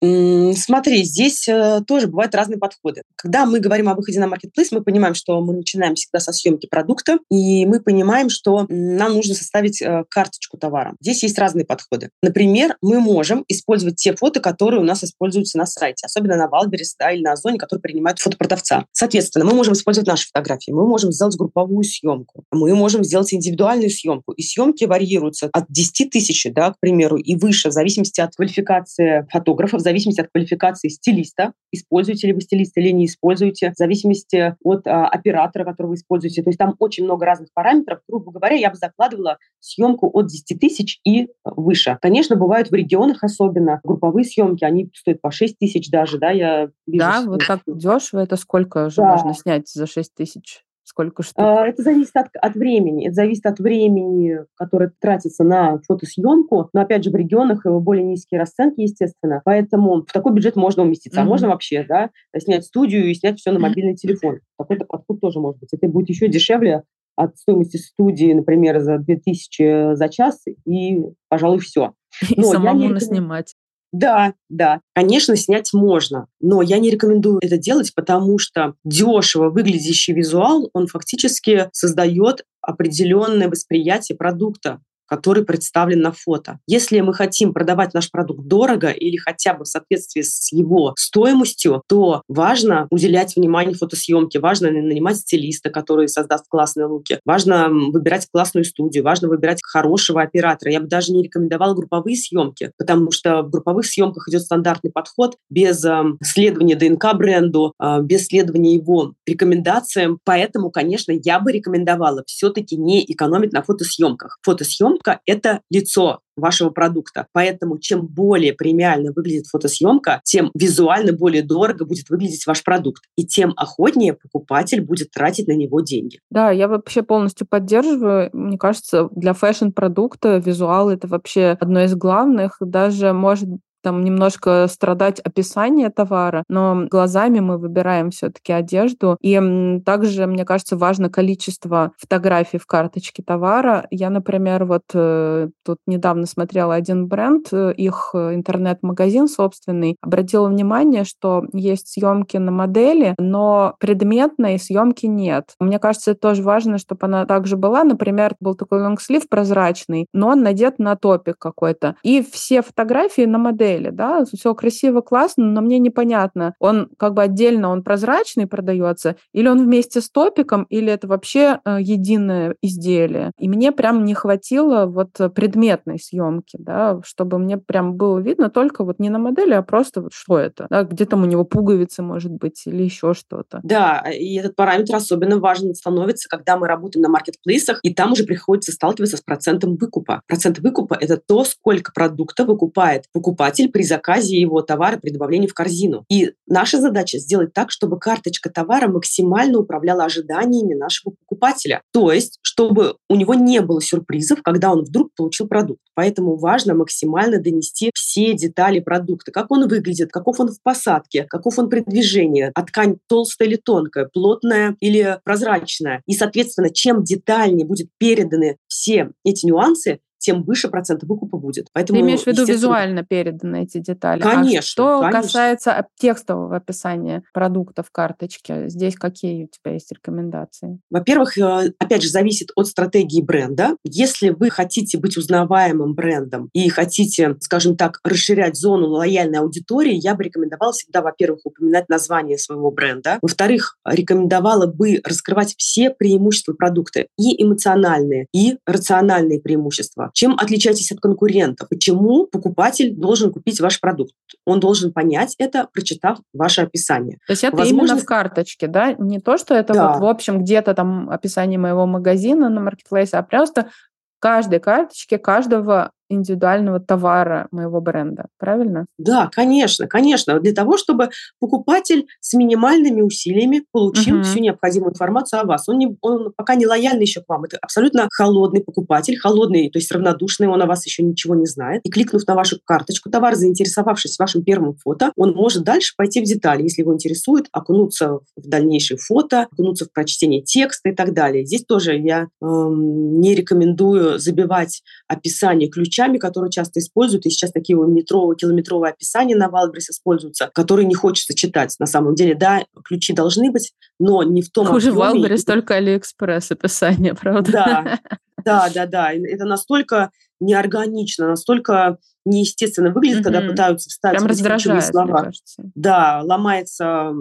Смотри, 0.57 1.05
здесь 1.05 1.47
э, 1.49 1.81
тоже 1.87 2.07
бывают 2.07 2.35
разные 2.35 2.59
подходы. 2.59 3.03
Когда 3.17 3.47
мы 3.47 3.61
говорим 3.61 3.89
о 3.89 3.95
выходе 3.95 4.21
на 4.21 4.27
маркетплейс, 4.27 4.73
мы 4.73 4.83
понимаем, 4.83 5.15
что 5.15 5.41
мы 5.41 5.55
начинаем 5.55 5.95
всегда 5.95 6.21
со 6.21 6.33
съемки 6.33 6.67
продукта, 6.67 7.19
и 7.31 7.67
мы 7.67 7.81
понимаем, 7.81 8.31
что 8.31 8.67
нам 8.69 9.15
нужно 9.15 9.35
составить 9.35 9.83
э, 9.83 10.05
карточку 10.09 10.57
товара. 10.57 10.95
Здесь 11.01 11.23
есть 11.23 11.39
разные 11.39 11.67
подходы. 11.67 12.11
Например, 12.23 12.77
мы 12.81 13.01
можем 13.01 13.45
использовать 13.49 13.97
те 13.97 14.15
фото, 14.15 14.41
которые 14.41 14.81
у 14.81 14.85
нас 14.85 15.05
используются 15.05 15.59
на 15.59 15.67
сайте, 15.67 16.07
особенно 16.07 16.37
на 16.37 16.49
Wildberries 16.49 16.97
да, 16.99 17.13
или 17.13 17.23
на 17.23 17.33
Озоне, 17.33 17.59
которые 17.59 17.83
принимают 17.83 18.19
фото 18.19 18.38
продавца. 18.38 18.87
Соответственно, 18.93 19.45
мы 19.45 19.55
можем 19.55 19.75
использовать 19.75 20.09
наши 20.09 20.27
фотографии, 20.27 20.71
мы 20.71 20.87
можем 20.87 21.13
сделать 21.13 21.37
групповую 21.37 21.85
съемку, 21.85 22.45
мы 22.51 22.75
можем 22.75 23.05
сделать 23.05 23.33
индивидуальную 23.35 23.91
съемку. 23.91 24.33
И 24.33 24.43
съемки 24.43 24.85
варьируются 24.85 25.18
варьируются 25.19 25.51
от 25.53 25.67
10 25.69 26.11
тысяч, 26.11 26.47
да, 26.53 26.73
к 26.73 26.81
примеру, 26.81 27.17
и 27.17 27.37
выше, 27.37 27.69
в 27.69 27.73
зависимости 27.73 28.21
от 28.21 28.35
квалификации 28.35 29.27
фотографа, 29.31 29.79
в 29.79 29.81
зависимости 29.81 30.21
от 30.21 30.29
квалификации 30.33 30.89
стилиста, 30.89 31.53
используете 31.73 32.29
ли 32.29 32.33
вы 32.33 32.41
стилиста 32.41 32.81
или 32.81 32.91
не 32.91 33.07
используете, 33.07 33.73
в 33.73 33.77
зависимости 33.77 34.57
от 34.63 34.87
а, 34.87 35.07
оператора, 35.07 35.65
которого 35.65 35.91
вы 35.91 35.95
используете. 35.97 36.43
То 36.43 36.51
есть 36.51 36.59
там 36.59 36.75
очень 36.79 37.05
много 37.05 37.27
разных 37.27 37.49
параметров. 37.53 38.01
Грубо 38.09 38.33
говоря, 38.33 38.57
я 38.57 38.71
бы 38.71 38.77
закладывала 38.77 39.39
съемку 39.61 40.11
от 40.13 40.29
10 40.29 40.59
тысяч 40.61 41.01
и 41.05 41.29
выше. 41.45 41.99
Конечно, 42.01 42.37
бывают 42.37 42.71
в 42.71 42.75
регионах 42.75 43.23
особенно 43.23 43.81
групповые 43.83 44.25
съемки, 44.25 44.65
они 44.65 44.91
стоят 44.95 45.21
по 45.21 45.31
6 45.31 45.59
тысяч 45.59 45.91
даже, 45.91 46.19
да, 46.19 46.31
я 46.31 46.71
вижу. 46.87 46.99
Да, 46.99 47.23
вот 47.27 47.43
так 47.47 47.61
дешево, 47.67 48.21
это 48.21 48.37
сколько 48.37 48.91
же 48.91 48.97
да. 48.97 49.13
можно 49.13 49.35
снять 49.35 49.69
за 49.69 49.87
6 49.87 50.15
тысяч? 50.15 50.63
Сколько 50.99 51.23
штук? 51.23 51.37
А, 51.39 51.65
это 51.65 51.85
зависит 51.85 52.17
от, 52.17 52.27
от 52.35 52.57
времени. 52.57 53.07
Это 53.07 53.15
зависит 53.15 53.47
от 53.47 53.61
времени, 53.61 54.39
которое 54.57 54.91
тратится 55.01 55.45
на 55.45 55.81
фотосъемку. 55.87 56.71
Но, 56.73 56.81
опять 56.81 57.05
же, 57.05 57.11
в 57.11 57.15
регионах 57.15 57.65
более 57.65 58.05
низкие 58.05 58.41
расценки, 58.41 58.81
естественно. 58.81 59.41
Поэтому 59.45 60.03
в 60.03 60.13
такой 60.13 60.33
бюджет 60.33 60.57
можно 60.57 60.83
уместиться. 60.83 61.21
Mm-hmm. 61.21 61.23
А 61.23 61.27
можно 61.27 61.49
вообще, 61.51 61.85
да, 61.89 62.11
снять 62.37 62.65
студию 62.65 63.09
и 63.09 63.15
снять 63.15 63.39
все 63.39 63.53
на 63.53 63.61
мобильный 63.61 63.95
телефон. 63.95 64.41
Такой-то 64.59 64.87
подход 64.87 65.21
тоже 65.21 65.39
может 65.39 65.61
быть. 65.61 65.73
Это 65.73 65.87
будет 65.87 66.09
еще 66.09 66.27
дешевле 66.27 66.83
от 67.15 67.37
стоимости 67.39 67.77
студии, 67.77 68.33
например, 68.33 68.81
за 68.81 68.99
2000 68.99 69.95
за 69.95 70.09
час, 70.09 70.45
и, 70.67 71.01
пожалуй, 71.29 71.61
все. 71.61 71.93
И 72.29 72.41
Но 72.41 72.49
самому 72.49 72.91
не... 72.91 72.99
снимать. 72.99 73.55
Да, 73.93 74.35
да, 74.51 74.81
конечно, 74.95 75.35
снять 75.37 75.73
можно, 75.73 76.27
но 76.41 76.61
я 76.61 76.79
не 76.79 76.91
рекомендую 76.91 77.39
это 77.41 77.57
делать, 77.57 77.95
потому 77.95 78.39
что 78.39 78.75
дешево 78.85 79.49
выглядящий 79.49 80.13
визуал, 80.13 80.69
он 80.75 80.89
фактически 80.89 81.71
создает 81.73 82.45
определенное 82.61 83.49
восприятие 83.49 84.17
продукта 84.19 84.81
который 85.09 85.45
представлен 85.45 86.01
на 86.01 86.13
фото. 86.13 86.59
Если 86.67 87.01
мы 87.01 87.15
хотим 87.15 87.53
продавать 87.53 87.95
наш 87.95 88.11
продукт 88.11 88.47
дорого 88.47 88.91
или 88.91 89.17
хотя 89.17 89.55
бы 89.55 89.65
в 89.65 89.69
соответствии 89.69 90.23
с 90.23 90.53
его 90.53 90.95
стоимостью, 90.97 91.83
то 91.89 92.23
важно 92.29 92.87
уделять 92.91 93.35
внимание 93.37 93.75
фотосъемке, 93.75 94.39
важно 94.41 94.71
нанимать 94.71 95.17
стилиста, 95.17 95.71
который 95.71 96.09
создаст 96.09 96.45
классные 96.49 96.87
луки, 96.87 97.19
важно 97.25 97.69
выбирать 97.69 98.29
классную 98.31 98.65
студию, 98.65 99.05
важно 99.05 99.29
выбирать 99.29 99.61
хорошего 99.63 100.23
оператора. 100.23 100.73
Я 100.73 100.81
бы 100.81 100.87
даже 100.87 101.13
не 101.13 101.23
рекомендовала 101.23 101.75
групповые 101.75 102.17
съемки, 102.17 102.73
потому 102.77 103.11
что 103.11 103.43
в 103.43 103.51
групповых 103.51 103.87
съемках 103.87 104.29
идет 104.29 104.43
стандартный 104.43 104.91
подход 104.91 105.37
без 105.49 105.85
э, 105.85 106.03
следования 106.23 106.77
ДНК 106.77 107.15
бренду, 107.15 107.73
э, 107.83 108.01
без 108.03 108.27
следования 108.27 108.75
его 108.75 109.15
рекомендациям. 109.27 110.19
Поэтому, 110.25 110.71
конечно, 110.71 111.13
я 111.13 111.41
бы 111.41 111.53
рекомендовала 111.53 112.23
все-таки 112.27 112.77
не 112.77 113.05
экономить 113.11 113.53
на 113.53 113.63
фотосъемках. 113.63 114.39
Фотосъемка 114.43 114.98
фотосъемка– 114.99 115.21
это 115.27 115.61
лицо 115.71 116.21
вашего 116.37 116.71
продукта. 116.71 117.27
Поэтому 117.33 117.79
чем 117.79 118.07
более 118.07 118.53
премиально 118.53 119.13
выглядит 119.13 119.47
фотосъемка, 119.47 120.21
тем 120.25 120.51
визуально 120.55 121.13
более 121.13 121.43
дорого 121.43 121.85
будет 121.85 122.09
выглядеть 122.09 122.47
ваш 122.47 122.63
продукт. 122.63 123.03
И 123.17 123.27
тем 123.27 123.53
охотнее 123.57 124.15
покупатель 124.15 124.81
будет 124.81 125.11
тратить 125.11 125.49
на 125.49 125.53
него 125.53 125.81
деньги. 125.81 126.21
Да, 126.31 126.51
я 126.51 126.69
вообще 126.69 127.03
полностью 127.03 127.47
поддерживаю. 127.49 128.31
Мне 128.33 128.57
кажется, 128.57 129.09
для 129.13 129.33
фэшн-продукта 129.33 130.37
визуал— 130.37 130.91
это 130.91 131.09
вообще 131.09 131.57
одно 131.61 131.83
из 131.83 131.95
главных. 131.95 132.57
Даже, 132.61 133.13
может 133.13 133.49
там 133.83 134.03
немножко 134.03 134.67
страдать 134.69 135.21
описание 135.21 135.91
товара, 135.91 136.45
но 136.49 136.87
глазами 136.91 137.41
мы 137.41 137.59
выбираем 137.59 138.11
все-таки 138.11 138.53
одежду. 138.53 139.17
И 139.21 139.39
также, 139.85 140.27
мне 140.27 140.45
кажется, 140.45 140.77
важно 140.77 141.11
количество 141.11 141.93
фотографий 141.99 142.59
в 142.59 142.67
карточке 142.67 143.23
товара. 143.23 143.87
Я, 143.91 144.11
например, 144.11 144.65
вот 144.65 144.83
э, 144.95 145.49
тут 145.65 145.79
недавно 145.87 146.27
смотрела 146.27 146.75
один 146.75 147.07
бренд, 147.07 147.49
э, 147.53 147.73
их 147.77 148.11
интернет-магазин 148.15 149.29
собственный, 149.29 149.97
обратила 150.03 150.49
внимание, 150.49 151.05
что 151.05 151.45
есть 151.53 151.89
съемки 151.89 152.37
на 152.37 152.51
модели, 152.51 153.15
но 153.19 153.75
предметной 153.81 154.59
съемки 154.59 155.07
нет. 155.07 155.55
Мне 155.61 155.79
кажется, 155.79 156.13
это 156.13 156.21
тоже 156.21 156.43
важно, 156.43 156.79
чтобы 156.79 157.07
она 157.07 157.27
также 157.27 157.57
была. 157.57 157.85
Например, 157.85 158.35
был 158.41 158.55
такой 158.55 158.83
лонгслив 158.83 159.29
прозрачный, 159.29 160.07
но 160.13 160.29
он 160.29 160.43
надет 160.43 160.79
на 160.79 160.97
топик 160.97 161.39
какой-то. 161.39 161.97
И 162.03 162.23
все 162.23 162.63
фотографии 162.63 163.23
на 163.23 163.39
модели, 163.39 163.68
да, 163.77 164.25
все 164.25 164.55
красиво, 164.55 165.01
классно, 165.01 165.45
но 165.45 165.61
мне 165.61 165.79
непонятно, 165.79 166.55
он 166.59 166.89
как 166.97 167.15
бы 167.15 167.23
отдельно, 167.23 167.69
он 167.71 167.83
прозрачный 167.83 168.47
продается, 168.47 169.17
или 169.33 169.49
он 169.49 169.65
вместе 169.65 170.01
с 170.01 170.11
топиком, 170.11 170.65
или 170.65 170.93
это 170.93 171.07
вообще 171.07 171.61
э, 171.65 171.79
единое 171.81 172.57
изделие. 172.63 173.33
И 173.39 173.49
мне 173.49 173.73
прям 173.73 174.05
не 174.05 174.15
хватило 174.15 174.87
вот 174.87 175.11
предметной 175.35 175.99
съемки, 175.99 176.57
да, 176.59 177.01
чтобы 177.05 177.39
мне 177.39 177.59
прям 177.59 177.95
было 177.95 178.19
видно 178.19 178.51
только 178.51 178.85
вот 178.85 178.99
не 178.99 179.11
на 179.11 179.19
модели, 179.19 179.53
а 179.53 179.63
просто 179.63 180.03
вот 180.03 180.13
что 180.13 180.39
это, 180.39 180.67
да, 180.71 180.85
где 180.85 181.05
там 181.05 181.23
у 181.23 181.27
него 181.27 181.45
пуговицы, 181.45 182.03
может 182.03 182.33
быть, 182.33 182.63
или 182.67 182.83
еще 182.83 183.15
что-то. 183.15 183.61
Да, 183.63 184.05
и 184.11 184.37
этот 184.37 184.57
параметр 184.57 184.97
особенно 184.97 185.39
важен 185.39 185.75
становится, 185.75 186.29
когда 186.29 186.57
мы 186.57 186.67
работаем 186.67 187.03
на 187.03 187.09
маркетплейсах, 187.09 187.81
и 187.83 187.93
там 187.93 188.13
уже 188.13 188.25
приходится 188.25 188.73
сталкиваться 188.73 189.17
с 189.17 189.21
процентом 189.21 189.77
выкупа. 189.77 190.23
Процент 190.27 190.59
выкупа– 190.59 190.97
это 191.01 191.17
то, 191.17 191.45
сколько 191.45 191.93
продукта 191.93 192.45
выкупает 192.45 193.05
покупатель 193.13 193.58
при 193.67 193.83
заказе 193.83 194.39
его 194.39 194.63
товара, 194.63 194.99
при 194.99 195.11
добавлении 195.11 195.49
в 195.49 195.55
корзину. 195.55 196.05
И 196.09 196.33
наша 196.47 196.81
задача 196.81 197.19
сделать 197.19 197.53
так, 197.53 197.73
чтобы 197.73 197.99
карточка 197.99 198.51
товара 198.51 198.87
максимально 198.87 199.59
управляла 199.59 200.05
ожиданиями 200.05 200.75
нашего 200.75 201.15
покупателя. 201.15 201.83
То 201.93 202.13
есть, 202.13 202.39
чтобы 202.43 202.97
у 203.09 203.17
него 203.17 203.35
не 203.35 203.61
было 203.61 203.81
сюрпризов, 203.81 204.43
когда 204.43 204.73
он 204.73 204.85
вдруг 204.85 205.11
получил 205.17 205.49
продукт. 205.49 205.81
Поэтому 205.95 206.37
важно 206.37 206.75
максимально 206.75 207.41
донести 207.41 207.91
все 207.95 208.35
детали 208.35 208.79
продукта. 208.81 209.33
Как 209.33 209.51
он 209.51 209.67
выглядит, 209.69 210.13
каков 210.13 210.39
он 210.39 210.49
в 210.49 210.63
посадке, 210.63 211.25
каков 211.25 211.59
он 211.59 211.69
при 211.69 211.81
движении, 211.81 212.51
а 212.55 212.63
ткань 212.63 212.99
толстая 213.09 213.49
или 213.49 213.57
тонкая, 213.57 214.09
плотная 214.13 214.77
или 214.81 215.19
прозрачная. 215.25 216.03
И, 216.07 216.15
соответственно, 216.15 216.71
чем 216.71 217.03
детальнее 217.03 217.67
будет 217.67 217.89
переданы 217.99 218.59
все 218.69 219.11
эти 219.25 219.47
нюансы, 219.47 220.01
тем 220.29 220.43
выше 220.43 220.69
процент 220.69 221.05
выкупа 221.05 221.39
будет. 221.39 221.69
Поэтому, 221.73 221.99
Ты 221.99 222.05
имеешь 222.05 222.21
в 222.21 222.27
виду 222.27 222.45
визуально 222.45 223.03
переданы 223.03 223.63
эти 223.63 223.79
детали? 223.79 224.21
Конечно. 224.21 224.59
А 224.59 224.63
что 224.63 225.01
конечно. 225.01 225.23
касается 225.23 225.87
текстового 225.99 226.57
описания 226.57 227.23
продуктов 227.33 227.91
карточки, 227.91 228.69
здесь 228.69 228.95
какие 228.97 229.45
у 229.45 229.47
тебя 229.47 229.73
есть 229.73 229.91
рекомендации? 229.91 230.81
Во-первых, 230.91 231.39
э, 231.39 231.73
опять 231.79 232.03
же, 232.03 232.11
зависит 232.11 232.51
от 232.57 232.67
стратегии 232.67 233.23
бренда. 233.23 233.77
Если 233.85 234.29
вы 234.29 234.51
хотите 234.51 234.99
быть 234.99 235.17
узнаваемым 235.17 235.95
брендом 235.95 236.51
и 236.53 236.69
хотите, 236.69 237.37
скажем 237.41 237.79
так, 237.79 238.01
расширять 238.05 238.57
зону 238.57 238.89
лояльной 238.89 239.39
аудитории, 239.39 239.95
я 239.95 240.15
бы 240.15 240.25
рекомендовала 240.25 240.75
всегда, 240.75 241.01
во-первых, 241.01 241.41
упоминать 241.45 241.89
название 241.89 242.37
своего 242.37 242.71
бренда. 242.71 243.19
Во-вторых, 243.23 243.79
рекомендовала 243.87 244.67
бы 244.67 245.01
раскрывать 245.05 245.55
все 245.57 245.89
преимущества 245.89 246.53
продукта, 246.53 247.07
и 247.17 247.43
эмоциональные, 247.43 248.27
и 248.35 248.59
рациональные 248.67 249.41
преимущества 249.41 250.11
чем 250.19 250.35
отличаетесь 250.35 250.91
от 250.91 250.99
конкурентов? 250.99 251.69
Почему 251.69 252.27
покупатель 252.27 252.93
должен 252.93 253.33
купить 253.33 253.61
ваш 253.61 253.79
продукт? 253.79 254.15
Он 254.45 254.59
должен 254.59 254.93
понять 254.93 255.37
это, 255.39 255.69
прочитав 255.73 256.19
ваше 256.33 256.63
описание. 256.63 257.19
То 257.29 257.35
есть 257.35 257.45
это 257.45 257.57
Возможно... 257.57 257.93
именно 257.93 258.03
в 258.03 258.05
карточке, 258.05 258.67
да? 258.67 258.95
Не 258.95 259.21
то, 259.21 259.39
что 259.39 259.55
это 259.55 259.75
да. 259.75 259.93
вот 259.93 260.01
в 260.01 260.05
общем 260.07 260.41
где-то 260.41 260.75
там 260.75 261.09
описание 261.09 261.57
моего 261.57 261.87
магазина 261.87 262.49
на 262.49 262.61
маркетплейсе, 262.61 263.17
а 263.17 263.23
просто 263.23 263.71
каждой 264.19 264.59
карточке 264.59 265.19
каждого 265.19 265.93
индивидуального 266.09 266.81
товара 266.81 267.49
моего 267.51 267.81
бренда, 267.81 268.27
правильно? 268.39 268.87
Да, 268.99 269.29
конечно, 269.33 269.87
конечно. 269.87 270.41
Для 270.41 270.53
того, 270.53 270.77
чтобы 270.77 271.11
покупатель 271.41 272.07
с 272.21 272.35
минимальными 272.35 273.01
усилиями 273.01 273.65
получил 273.73 274.19
uh-huh. 274.19 274.23
всю 274.23 274.41
необходимую 274.41 274.93
информацию 274.93 275.41
о 275.41 275.45
вас. 275.45 275.69
Он, 275.69 275.79
не, 275.79 275.97
он 276.01 276.33
пока 276.37 276.55
не 276.55 276.67
лояльный 276.67 277.03
еще 277.03 277.21
к 277.21 277.29
вам. 277.29 277.45
Это 277.45 277.59
абсолютно 277.61 278.09
холодный 278.11 278.63
покупатель, 278.63 279.17
холодный, 279.19 279.71
то 279.71 279.79
есть 279.79 279.91
равнодушный, 279.93 280.49
он 280.49 280.63
о 280.63 280.67
вас 280.67 280.87
еще 280.87 281.03
ничего 281.03 281.35
не 281.35 281.47
знает. 281.47 281.83
И 281.85 281.91
кликнув 281.91 282.27
на 282.27 282.35
вашу 282.35 282.59
карточку 282.65 283.11
товар, 283.11 283.35
заинтересовавшись 283.35 284.19
вашим 284.19 284.43
первым 284.43 284.75
фото, 284.75 285.13
он 285.17 285.33
может 285.35 285.63
дальше 285.65 285.95
пойти 285.97 286.21
в 286.21 286.25
детали, 286.25 286.63
если 286.63 286.83
его 286.83 286.95
интересует, 286.95 287.47
окунуться 287.53 288.21
в 288.37 288.49
дальнейшие 288.49 288.99
фото, 288.99 289.47
окунуться 289.53 289.85
в 289.85 289.93
прочтение 289.93 290.43
текста 290.43 290.89
и 290.91 290.95
так 290.95 291.13
далее. 291.13 291.45
Здесь 291.45 291.65
тоже 291.65 291.97
я 291.97 292.29
эм, 292.43 293.21
не 293.21 293.35
рекомендую 293.35 294.19
забивать 294.19 294.83
описание 295.07 295.69
ключа 295.69 295.98
ключами, 295.99 296.19
которые 296.19 296.51
часто 296.51 296.81
используют, 296.81 297.27
и 297.27 297.31
сейчас 297.31 297.51
такие 297.51 297.77
метровые, 297.77 298.37
километровые 298.37 298.93
описания 298.93 299.35
на 299.37 299.49
Wildberries 299.49 299.91
используются, 299.91 300.51
которые 300.55 300.87
не 300.87 300.95
хочется 300.95 301.35
читать. 301.35 301.75
На 301.79 301.87
самом 301.87 302.15
деле, 302.15 302.35
да, 302.35 302.65
ключи 302.85 303.13
должны 303.13 303.51
быть, 303.51 303.73
но 303.99 304.23
не 304.23 304.43
в 304.43 304.51
том 304.51 304.67
Хуже 304.67 304.91
объеме. 304.91 305.29
Wildberries, 305.29 305.45
только 305.45 305.75
Алиэкспресс 305.75 306.53
описание, 306.53 307.15
правда? 307.21 307.51
Да, 307.51 307.99
да, 308.45 308.71
да, 308.73 308.87
да. 308.87 309.13
Это 309.13 309.45
настолько 309.45 310.11
неорганично, 310.41 311.29
настолько 311.29 311.99
неестественно 312.29 312.91
выглядит, 312.91 313.21
mm-hmm. 313.21 313.25
когда 313.25 313.41
пытаются 313.41 313.89
вставить 313.89 314.19
Прям 314.19 314.29
раздражает, 314.29 314.85
слова. 314.85 315.31
Да, 315.75 316.21
ломается 316.23 317.13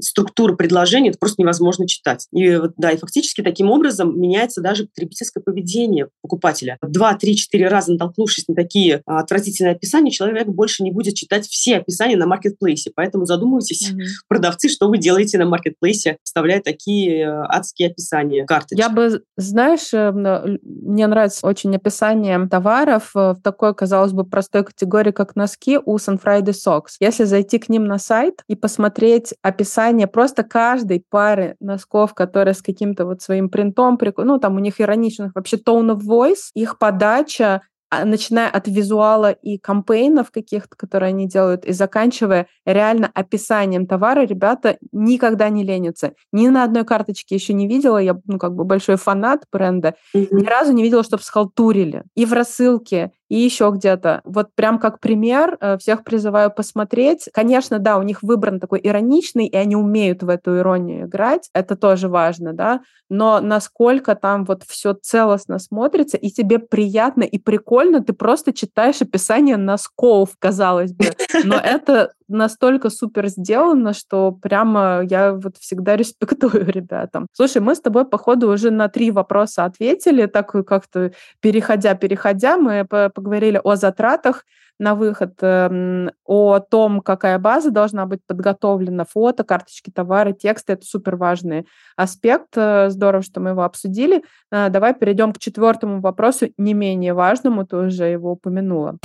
структура 0.00 0.54
предложения, 0.54 1.10
это 1.10 1.18
просто 1.18 1.40
невозможно 1.40 1.86
читать. 1.86 2.26
И 2.32 2.60
да, 2.76 2.90
и 2.90 2.96
фактически 2.96 3.42
таким 3.42 3.70
образом 3.70 4.20
меняется 4.20 4.60
даже 4.60 4.86
потребительское 4.86 5.42
поведение 5.42 6.08
покупателя. 6.20 6.78
Два, 6.82 7.14
три, 7.14 7.36
четыре 7.36 7.68
раза 7.68 7.92
натолкнувшись 7.92 8.48
на 8.48 8.54
такие 8.54 9.02
а, 9.06 9.20
отвратительные 9.20 9.74
описания, 9.74 10.10
человек 10.10 10.48
больше 10.48 10.82
не 10.82 10.90
будет 10.90 11.14
читать 11.14 11.46
все 11.46 11.78
описания 11.78 12.16
на 12.16 12.26
маркетплейсе. 12.26 12.92
Поэтому 12.94 13.26
задумывайтесь, 13.26 13.90
mm-hmm. 13.90 14.04
продавцы, 14.28 14.68
что 14.68 14.88
вы 14.88 14.98
делаете 14.98 15.38
на 15.38 15.46
маркетплейсе, 15.46 16.18
вставляя 16.22 16.60
такие 16.60 17.24
э, 17.24 17.44
адские 17.48 17.90
описания 17.90 18.44
карточек. 18.44 18.78
Я 18.78 18.88
бы, 18.88 19.22
знаешь, 19.36 19.92
э, 19.92 20.10
мне 20.12 21.06
нравится 21.06 21.46
очень 21.46 21.74
описание 21.74 22.46
товаров 22.48 23.12
э, 23.14 23.32
в 23.32 23.40
такой, 23.42 23.74
казалось 23.74 24.12
бы, 24.12 24.24
простой 24.24 24.41
категории, 24.50 25.10
как 25.10 25.36
носки 25.36 25.78
у 25.84 25.96
Friday 25.96 26.52
Socks. 26.52 26.96
Если 27.00 27.24
зайти 27.24 27.58
к 27.58 27.68
ним 27.68 27.84
на 27.84 27.98
сайт 27.98 28.42
и 28.48 28.54
посмотреть 28.54 29.34
описание 29.42 30.06
просто 30.06 30.42
каждой 30.42 31.04
пары 31.08 31.56
носков, 31.60 32.14
которые 32.14 32.54
с 32.54 32.62
каким-то 32.62 33.06
вот 33.06 33.22
своим 33.22 33.48
принтом, 33.48 33.98
ну, 34.16 34.38
там 34.38 34.56
у 34.56 34.58
них 34.58 34.80
ироничных 34.80 35.32
вообще 35.34 35.56
tone 35.56 35.96
of 35.96 36.00
voice, 36.00 36.50
их 36.54 36.78
подача, 36.78 37.62
а, 37.92 38.06
начиная 38.06 38.48
от 38.48 38.68
визуала 38.68 39.32
и 39.32 39.58
кампейнов 39.58 40.30
каких-то, 40.30 40.74
которые 40.78 41.10
они 41.10 41.28
делают, 41.28 41.66
и 41.66 41.72
заканчивая 41.72 42.46
реально 42.64 43.10
описанием 43.12 43.86
товара, 43.86 44.24
ребята 44.24 44.78
никогда 44.92 45.50
не 45.50 45.62
ленятся. 45.62 46.14
Ни 46.32 46.48
на 46.48 46.64
одной 46.64 46.86
карточке 46.86 47.34
еще 47.34 47.52
не 47.52 47.68
видела, 47.68 47.98
я 47.98 48.18
ну, 48.24 48.38
как 48.38 48.54
бы 48.54 48.64
большой 48.64 48.96
фанат 48.96 49.44
бренда, 49.52 49.94
mm-hmm. 50.16 50.28
ни 50.30 50.46
разу 50.46 50.72
не 50.72 50.82
видела, 50.82 51.02
чтобы 51.02 51.22
схалтурили. 51.22 52.04
И 52.14 52.24
в 52.24 52.32
рассылке, 52.32 53.12
и 53.32 53.36
еще 53.38 53.72
где-то. 53.74 54.20
Вот 54.24 54.54
прям 54.54 54.78
как 54.78 55.00
пример, 55.00 55.56
э, 55.58 55.78
всех 55.78 56.04
призываю 56.04 56.50
посмотреть. 56.50 57.30
Конечно, 57.32 57.78
да, 57.78 57.96
у 57.96 58.02
них 58.02 58.22
выбран 58.22 58.60
такой 58.60 58.78
ироничный, 58.82 59.46
и 59.46 59.56
они 59.56 59.74
умеют 59.74 60.22
в 60.22 60.28
эту 60.28 60.58
иронию 60.58 61.06
играть, 61.06 61.48
это 61.54 61.74
тоже 61.74 62.08
важно, 62.08 62.52
да, 62.52 62.82
но 63.08 63.40
насколько 63.40 64.14
там 64.16 64.44
вот 64.44 64.64
все 64.64 64.92
целостно 64.92 65.58
смотрится, 65.58 66.18
и 66.18 66.28
тебе 66.28 66.58
приятно 66.58 67.22
и 67.22 67.38
прикольно, 67.38 68.04
ты 68.04 68.12
просто 68.12 68.52
читаешь 68.52 69.00
описание 69.00 69.56
носков, 69.56 70.36
казалось 70.38 70.92
бы, 70.92 71.06
но 71.42 71.54
это 71.64 72.12
настолько 72.32 72.90
супер 72.90 73.28
сделано, 73.28 73.92
что 73.92 74.32
прямо 74.32 75.02
я 75.08 75.32
вот 75.32 75.56
всегда 75.58 75.96
респектую 76.02 76.66
ребятам. 76.66 77.26
Слушай, 77.32 77.62
мы 77.62 77.74
с 77.74 77.80
тобой, 77.80 78.04
походу, 78.04 78.50
уже 78.50 78.70
на 78.70 78.88
три 78.88 79.10
вопроса 79.10 79.64
ответили, 79.64 80.26
так 80.26 80.52
как-то 80.66 81.12
переходя-переходя, 81.40 82.56
мы 82.56 82.84
поговорили 82.84 83.60
о 83.62 83.76
затратах 83.76 84.44
на 84.78 84.94
выход, 84.94 85.34
эм, 85.42 86.10
о 86.24 86.58
том, 86.58 87.00
какая 87.00 87.38
база 87.38 87.70
должна 87.70 88.04
быть 88.06 88.20
подготовлена, 88.26 89.04
фото, 89.04 89.44
карточки 89.44 89.90
товара, 89.90 90.32
тексты. 90.32 90.72
Это 90.72 90.84
супер 90.84 91.16
важный 91.16 91.66
аспект. 91.96 92.56
Э, 92.56 92.90
здорово, 92.90 93.22
что 93.22 93.40
мы 93.40 93.50
его 93.50 93.62
обсудили. 93.62 94.24
Э, 94.50 94.70
давай 94.70 94.94
перейдем 94.94 95.32
к 95.32 95.38
четвертому 95.38 96.00
вопросу, 96.00 96.48
не 96.58 96.74
менее 96.74 97.14
важному, 97.14 97.64
ты 97.64 97.76
уже 97.76 98.06
его 98.06 98.32
упомянула. 98.32 98.98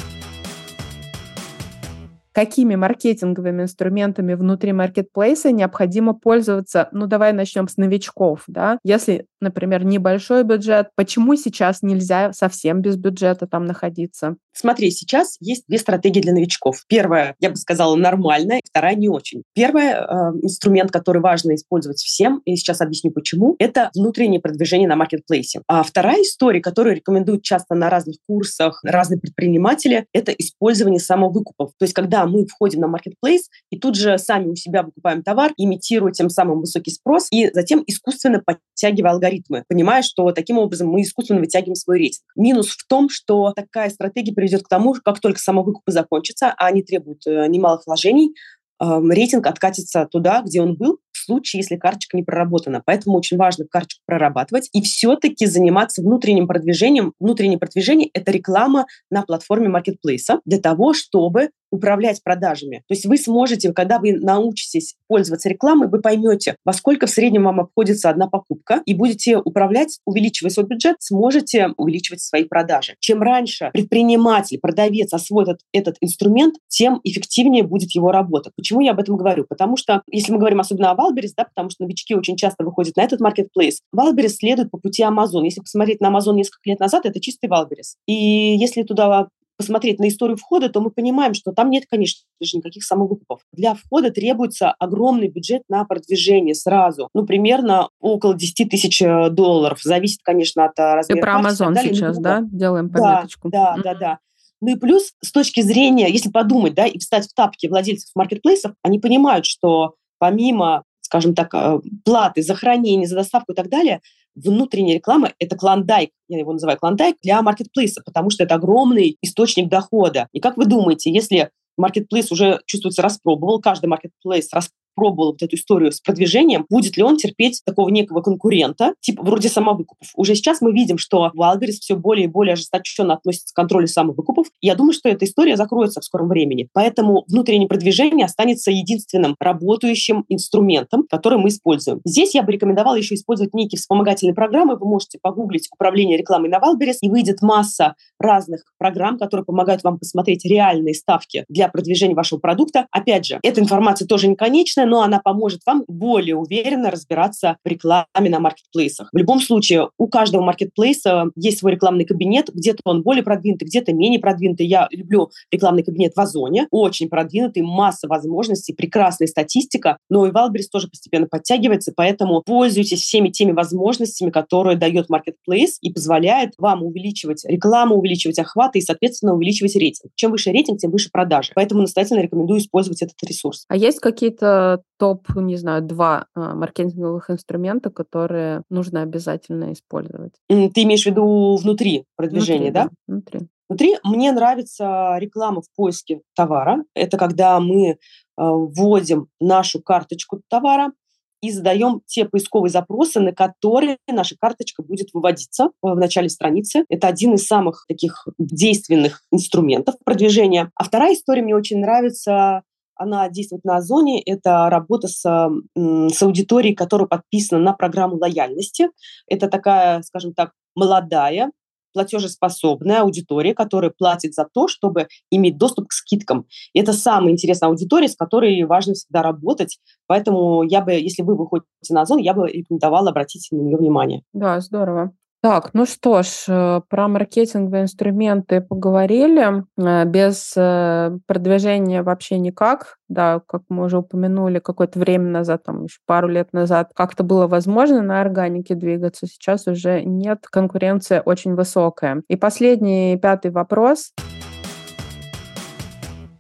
Какими 2.38 2.76
маркетинговыми 2.76 3.64
инструментами 3.64 4.36
внутри 4.36 4.72
маркетплейса 4.72 5.52
необходимо 5.52 6.14
пользоваться, 6.14 6.88
ну 6.92 7.08
давай 7.08 7.34
начнем 7.34 7.68
с 7.68 7.78
новичков, 7.78 8.44
да, 8.46 8.78
если, 8.84 9.26
например, 9.42 9.84
небольшой 9.84 10.44
бюджет, 10.44 10.90
почему 10.96 11.36
сейчас 11.36 11.82
нельзя 11.82 12.34
совсем 12.34 12.84
без 12.84 12.96
бюджета 12.96 13.48
там 13.48 13.66
находиться? 13.66 14.36
Смотри, 14.54 14.92
сейчас 14.92 15.38
есть 15.40 15.64
две 15.68 15.80
стратегии 15.80 16.22
для 16.22 16.34
новичков. 16.34 16.84
Первая, 16.88 17.36
я 17.40 17.52
бы 17.52 17.56
сказала, 17.56 17.96
нормальная, 17.96 18.62
вторая 18.68 18.96
не 18.96 19.10
очень. 19.10 19.44
Первый 19.54 19.86
э, 19.86 19.98
инструмент, 20.42 20.92
который 20.92 21.22
важно 21.22 21.56
использовать 21.56 21.98
всем, 21.98 22.42
и 22.46 22.56
сейчас 22.56 22.82
объясню 22.82 23.12
почему, 23.12 23.56
это 23.58 23.90
внутреннее 23.96 24.42
продвижение 24.42 24.88
на 24.88 24.96
маркетплейсе. 24.96 25.62
А 25.68 25.82
вторая 25.82 26.22
история, 26.22 26.60
которую 26.60 26.96
рекомендуют 26.96 27.44
часто 27.44 27.74
на 27.74 27.90
разных 27.90 28.18
курсах 28.28 28.80
разные 28.84 29.20
предприниматели, 29.20 30.06
это 30.14 30.32
использование 30.32 31.00
самовыкупов. 31.00 31.72
То 31.78 31.84
есть 31.84 31.94
когда 31.94 32.27
мы 32.28 32.46
входим 32.46 32.82
на 32.82 32.88
маркетплейс 32.88 33.50
и 33.70 33.80
тут 33.80 33.96
же 33.96 34.18
сами 34.18 34.50
у 34.50 34.56
себя 34.56 34.84
выкупаем 34.84 35.24
товар, 35.24 35.54
имитируя 35.58 36.12
тем 36.12 36.30
самым 36.30 36.60
высокий 36.62 36.92
спрос, 36.92 37.28
и 37.32 37.50
затем 37.54 37.84
искусственно 37.88 38.42
подтягивая 38.46 39.12
алгоритмы, 39.12 39.64
понимая, 39.68 40.02
что 40.02 40.32
таким 40.32 40.58
образом 40.58 40.90
мы 40.90 41.02
искусственно 41.02 41.40
вытягиваем 41.40 41.76
свой 41.76 42.00
рейтинг. 42.00 42.24
Минус 42.36 42.70
в 42.70 42.88
том, 42.88 43.10
что 43.10 43.54
такая 43.56 43.90
стратегия 43.90 44.34
приведет 44.34 44.64
к 44.64 44.68
тому, 44.70 44.96
как 45.04 45.20
только 45.20 45.40
самовыкупы 45.40 45.92
закончатся, 45.92 46.54
а 46.58 46.68
они 46.68 46.84
требуют 46.84 47.26
э, 47.26 47.48
немалых 47.48 47.84
вложений, 47.86 48.34
рейтинг 48.80 49.48
откатится 49.48 50.06
туда, 50.06 50.42
где 50.46 50.62
он 50.62 50.76
был, 50.76 51.00
в 51.12 51.18
случае, 51.18 51.62
если 51.62 51.78
карточка 51.78 52.16
не 52.16 52.24
проработана. 52.24 52.82
Поэтому 52.86 53.18
очень 53.18 53.38
важно 53.38 53.66
карточку 53.66 54.02
прорабатывать 54.06 54.70
и 54.72 54.82
все-таки 54.82 55.46
заниматься 55.48 56.02
внутренним 56.02 56.48
продвижением. 56.48 57.14
Внутреннее 57.20 57.58
продвижение– 57.58 58.10
это 58.14 58.32
реклама 58.32 58.86
на 59.10 59.24
платформе 59.24 59.68
маркетплейса 59.68 60.42
для 60.46 60.60
того, 60.60 60.94
чтобы 60.94 61.50
управлять 61.72 62.24
продажами. 62.24 62.84
То 62.88 62.94
есть 62.94 63.06
вы 63.06 63.18
сможете, 63.18 63.74
когда 63.74 64.00
вы 64.00 64.14
научитесь 64.14 64.96
пользоваться 65.08 65.50
рекламой, 65.50 65.88
вы 65.88 66.02
поймете, 66.02 66.56
во 66.66 66.74
сколько 66.74 67.08
в 67.08 67.10
среднем 67.10 67.44
вам 67.44 67.60
обходится 67.60 68.10
одна 68.10 68.28
покупка, 68.28 68.82
и 68.86 68.94
будете 68.94 69.38
управлять, 69.38 70.00
увеличивая 70.06 70.50
свой 70.50 70.66
бюджет, 70.66 70.98
сможете 71.00 71.70
увеличивать 71.78 72.22
свои 72.22 72.44
продажи. 72.44 72.96
Чем 73.00 73.22
раньше 73.22 73.70
предприниматель, 73.74 74.60
продавец 74.60 75.14
освоит 75.14 75.48
этот, 75.50 75.62
этот 75.74 75.98
инструмент, 76.02 76.56
тем 76.68 77.00
эффективнее 77.04 77.64
будет 77.64 77.92
его 77.92 78.12
работа. 78.12 78.52
Почему 78.56 78.82
я 78.82 78.92
об 78.92 79.00
этом 79.00 79.18
говорю? 79.18 79.46
Потому 79.48 79.78
что, 79.78 80.02
если 80.12 80.32
мы 80.32 80.40
говорим 80.40 80.60
особенно 80.60 80.92
о 80.92 80.96
Wildberries, 80.96 81.34
да, 81.36 81.46
потому 81.46 81.70
что 81.70 81.84
новички 81.84 82.16
очень 82.16 82.36
часто 82.36 82.64
выходят 82.64 82.96
на 82.96 83.04
этот 83.04 83.20
маркетплейс, 83.20 83.82
Wildberries 83.92 84.38
следует 84.38 84.72
по 84.72 84.78
пути 84.78 85.04
Amazon. 85.04 85.44
Если 85.44 85.62
посмотреть 85.62 86.02
на 86.02 86.10
Amazon 86.10 86.34
несколько 86.34 86.70
лет 86.70 86.80
назад, 86.80 87.06
это 87.06 87.20
чистый 87.20 87.50
Wildberries. 87.50 87.96
И 88.08 88.14
если 88.14 88.84
туда 88.84 89.28
посмотреть 89.58 90.00
на 90.00 90.08
историю 90.08 90.38
входа, 90.38 90.70
то 90.70 90.80
мы 90.82 90.92
понимаем, 90.92 91.34
что 91.34 91.52
там 91.52 91.70
нет, 91.70 91.86
конечно 91.90 92.24
же, 92.42 92.58
никаких 92.58 92.84
самовыкупов. 92.84 93.42
Для 93.52 93.74
входа 93.74 94.12
требуется 94.12 94.72
огромный 94.72 95.28
бюджет 95.28 95.64
на 95.68 95.84
продвижение 95.86 96.56
сразу. 96.56 97.10
Ну, 97.14 97.26
примерно 97.26 97.90
около 98.00 98.36
10 98.36 98.70
тысяч 98.70 99.02
э, 99.02 99.30
долларов. 99.30 99.80
Зависит, 99.82 100.20
конечно, 100.24 100.66
от 100.66 100.78
э, 100.78 100.96
размера. 100.96 101.18
И 101.18 101.22
про 101.22 101.40
Amazon 101.40 101.76
сейчас, 101.82 102.20
да? 102.20 102.44
Делаем 102.52 102.90
пометочку. 102.90 103.50
Да, 103.50 103.76
да, 103.78 103.84
да, 103.84 104.00
да. 104.00 104.20
Ну 104.62 104.76
и 104.76 104.76
плюс, 104.76 105.14
с 105.24 105.32
точки 105.32 105.62
зрения, 105.62 106.10
если 106.10 106.30
подумать, 106.30 106.74
да, 106.74 106.86
и 106.86 106.98
встать 106.98 107.26
в 107.28 107.34
тапки 107.34 107.68
владельцев 107.68 108.10
маркетплейсов, 108.16 108.74
они 108.82 109.00
понимают, 109.00 109.46
что 109.46 109.96
помимо 110.20 110.84
скажем 111.08 111.36
так, 111.36 111.54
э, 111.54 111.80
платы 112.04 112.44
за 112.44 112.54
хранение, 112.54 113.08
за 113.08 113.16
доставку 113.16 113.54
и 113.54 113.56
так 113.56 113.70
далее, 113.70 114.02
внутренняя 114.38 114.96
реклама– 114.96 115.34
это 115.40 115.58
клондайк, 115.58 116.12
я 116.28 116.40
его 116.40 116.54
называю 116.54 116.78
клондайк, 116.78 117.18
для 117.22 117.42
маркетплейса, 117.42 118.02
потому 118.06 118.30
что 118.30 118.44
это 118.44 118.56
огромный 118.56 119.18
источник 119.22 119.70
дохода. 119.70 120.28
И 120.32 120.40
как 120.40 120.58
вы 120.58 120.66
думаете, 120.66 121.12
если 121.12 121.50
маркетплейс 121.78 122.32
уже, 122.32 122.62
чувствуется, 122.66 123.02
распробовал, 123.02 123.60
каждый 123.60 123.88
маркетплейс 123.88 124.52
распробовал, 124.98 125.18
пробовал 125.18 125.32
вот 125.32 125.42
эту 125.42 125.56
историю 125.56 125.92
с 125.92 126.02
продвижением, 126.02 126.66
будет 126.70 126.98
ли 126.98 127.04
он 127.04 127.18
терпеть 127.18 127.62
такого 127.66 127.90
некого 127.90 128.22
конкурента, 128.22 128.94
типа 129.02 129.24
вроде 129.24 129.50
самовыкупов. 129.50 130.10
Уже 130.16 130.36
сейчас 130.36 130.62
мы 130.62 130.72
видим, 130.72 130.98
что 130.98 131.32
Wildberries 131.36 131.80
все 131.80 131.96
более 131.96 132.26
и 132.26 132.28
более 132.28 132.54
ожесточенно 132.54 133.14
относится 133.14 133.54
к 133.54 133.56
контролю 133.56 133.88
самовыкупов. 133.88 134.48
Я 134.62 134.76
думаю, 134.76 134.94
что 134.94 135.10
эта 135.10 135.26
история 135.26 135.56
закроется 135.56 136.02
в 136.02 136.04
скором 136.04 136.28
времени. 136.28 136.68
Поэтому 136.74 137.24
внутреннее 137.28 137.68
продвижение 137.68 138.26
останется 138.26 138.72
единственным 138.72 139.36
работающим 139.40 140.26
инструментом, 140.30 141.06
который 141.10 141.40
мы 141.40 141.50
используем. 141.50 142.02
Здесь 142.04 142.36
я 142.36 142.44
бы 142.44 142.52
рекомендовала 142.52 142.96
еще 142.96 143.16
использовать 143.16 143.54
некие 143.54 143.80
вспомогательные 143.80 144.34
программы. 144.34 144.76
Вы 144.76 144.88
можете 144.88 145.20
погуглить 145.22 145.68
управление 145.72 146.18
рекламой 146.18 146.50
на 146.50 146.58
Wildberries, 146.58 146.98
и 147.02 147.10
выйдет 147.10 147.42
масса 147.42 147.96
разных 148.20 148.64
программ, 148.80 149.18
которые 149.18 149.46
помогают 149.46 149.84
вам 149.84 150.00
посмотреть 150.00 150.46
реальные 150.46 150.96
ставки 150.96 151.46
для 151.48 151.68
продвижения 151.68 152.16
вашего 152.16 152.40
продукта. 152.40 152.88
Опять 152.92 153.26
же, 153.26 153.40
эта 153.44 153.62
информация 153.62 154.08
тоже 154.08 154.28
не 154.28 154.36
конечная, 154.36 154.87
но 154.88 155.02
она 155.02 155.20
поможет 155.20 155.62
вам 155.66 155.84
более 155.88 156.36
уверенно 156.36 156.90
разбираться 156.90 157.58
в 157.64 157.68
рекламе 157.68 158.06
на 158.16 158.40
маркетплейсах. 158.40 159.10
В 159.12 159.18
любом 159.18 159.40
случае, 159.40 159.90
у 159.98 160.08
каждого 160.08 160.42
маркетплейса 160.42 161.26
есть 161.36 161.60
свой 161.60 161.74
рекламный 161.74 162.06
кабинет, 162.06 162.50
где-то 162.54 162.80
он 162.86 163.04
более 163.04 163.24
продвинутый, 163.24 163.68
где-то 163.68 163.94
менее 163.94 164.20
продвинутый. 164.20 164.66
Я 164.66 164.88
люблю 164.92 165.30
рекламный 165.52 165.84
кабинет 165.84 166.14
в 166.16 166.20
Озоне, 166.20 166.68
очень 166.72 167.10
продвинутый, 167.10 167.64
масса 167.64 168.08
возможностей, 168.08 168.74
прекрасная 168.74 169.28
статистика, 169.28 169.98
но 170.10 170.26
и 170.26 170.32
Валберис 170.32 170.70
тоже 170.70 170.88
постепенно 170.88 171.28
подтягивается, 171.28 171.94
поэтому 171.96 172.42
пользуйтесь 172.42 173.02
всеми 173.02 173.30
теми 173.30 173.52
возможностями, 173.52 174.30
которые 174.30 174.78
дает 174.78 175.10
маркетплейс 175.10 175.78
и 175.82 175.92
позволяет 175.92 176.54
вам 176.58 176.84
увеличивать 176.84 177.44
рекламу, 177.46 177.96
увеличивать 177.96 178.40
охваты 178.40 178.80
и, 178.80 178.82
соответственно, 178.82 179.34
увеличивать 179.34 179.76
рейтинг. 179.76 180.12
Чем 180.16 180.32
выше 180.32 180.52
рейтинг, 180.52 180.80
тем 180.80 180.92
выше 180.92 181.10
продажи. 181.12 181.52
Поэтому 181.56 181.82
настоятельно 181.82 182.22
рекомендую 182.22 182.60
использовать 182.60 183.02
этот 183.02 183.22
ресурс. 183.24 183.66
А 183.68 183.76
есть 183.76 184.00
какие-то 184.00 184.77
топ, 184.98 185.28
не 185.36 185.56
знаю, 185.58 185.82
два 185.82 186.28
а, 186.34 186.56
маркетинговых 186.56 187.30
инструмента, 187.30 187.90
которые 187.90 188.64
нужно 188.70 189.02
обязательно 189.02 189.74
использовать. 189.74 190.34
Ты 190.48 190.84
имеешь 190.84 191.04
в 191.04 191.08
виду 191.08 191.56
внутри 191.56 192.06
продвижения, 192.16 192.72
внутри, 192.72 192.74
да? 192.74 192.84
да? 192.84 192.90
Внутри. 193.08 193.40
Внутри 193.70 193.98
мне 194.04 194.32
нравится 194.32 195.18
реклама 195.20 195.62
в 195.62 195.66
поиске 195.76 196.22
товара. 196.36 196.84
Это 196.94 197.18
когда 197.18 197.60
мы 197.60 197.90
э, 197.90 197.96
вводим 198.38 199.28
нашу 199.40 199.82
карточку 199.82 200.42
товара 200.50 200.94
и 201.42 201.52
задаем 201.52 202.02
те 202.06 202.26
поисковые 202.26 202.72
запросы, 202.72 203.20
на 203.20 203.32
которые 203.32 203.98
наша 204.08 204.36
карточка 204.40 204.84
будет 204.84 205.10
выводиться 205.14 205.72
в 205.82 205.96
начале 205.96 206.30
страницы. 206.30 206.86
Это 206.90 207.08
один 207.08 207.36
из 207.36 207.46
самых 207.46 207.86
таких 207.88 208.28
действенных 208.38 209.22
инструментов 209.32 209.96
продвижения. 210.04 210.72
А 210.76 210.84
вторая 210.84 211.14
история 211.14 211.42
мне 211.42 211.56
очень 211.56 211.80
нравится 211.80 212.64
она 212.98 213.30
действует 213.30 213.64
на 213.64 213.78
Озоне. 213.78 214.22
Это 214.22 214.70
работа 214.70 215.08
с, 215.08 215.22
с 215.24 216.22
аудиторией, 216.22 216.76
которая 216.76 217.08
подписана 217.08 217.62
на 217.62 217.74
программу 217.74 218.18
лояльности. 218.18 218.90
Это 219.28 219.48
такая, 219.48 220.02
скажем 220.02 220.34
так, 220.34 220.52
молодая, 220.76 221.52
платежеспособная 221.94 223.02
аудитория, 223.02 223.56
которая 223.56 223.92
платит 223.92 224.34
за 224.36 224.48
то, 224.54 224.68
чтобы 224.68 225.08
иметь 225.32 225.58
доступ 225.58 225.88
к 225.88 225.94
скидкам. 225.94 226.46
И 226.74 226.80
это 226.80 226.94
самая 226.94 227.32
интересная 227.32 227.70
аудитория, 227.70 228.08
с 228.08 228.16
которой 228.16 228.64
важно 228.66 228.94
всегда 228.94 229.24
работать. 229.24 229.80
Поэтому 230.06 230.64
я 230.64 230.82
бы, 230.82 230.94
если 230.94 231.24
вы 231.24 231.36
выходите 231.36 231.68
на 231.90 232.02
Озон, 232.02 232.20
я 232.20 232.34
бы 232.34 232.48
рекомендовала 232.48 233.10
обратить 233.10 233.48
на 233.52 233.58
нее 233.58 233.78
внимание. 233.78 234.22
Да, 234.34 234.60
здорово. 234.60 235.12
Так, 235.42 235.70
ну 235.74 235.86
что 235.86 236.24
ж, 236.24 236.46
э, 236.48 236.82
про 236.90 237.08
маркетинговые 237.08 237.84
инструменты 237.84 238.60
поговорили. 238.60 239.64
Э, 239.78 240.06
без 240.06 240.54
э, 240.58 241.18
продвижения 241.28 242.02
вообще 242.02 242.40
никак. 242.40 242.98
Да, 243.08 243.42
как 243.48 243.62
мы 243.70 243.86
уже 243.86 244.00
упомянули, 244.00 244.60
какое-то 244.60 245.00
время 245.00 245.30
назад, 245.30 245.64
там 245.64 245.84
еще 245.84 246.00
пару 246.08 246.28
лет 246.28 246.54
назад, 246.54 246.92
как-то 246.96 247.24
было 247.24 247.48
возможно 247.48 248.02
на 248.02 248.20
органике 248.20 248.74
двигаться. 248.74 249.28
Сейчас 249.28 249.68
уже 249.68 250.02
нет, 250.04 250.48
конкуренция 250.52 251.22
очень 251.22 251.54
высокая. 251.54 252.24
И 252.28 252.36
последний, 252.36 253.18
пятый 253.18 253.52
вопрос– 253.52 254.14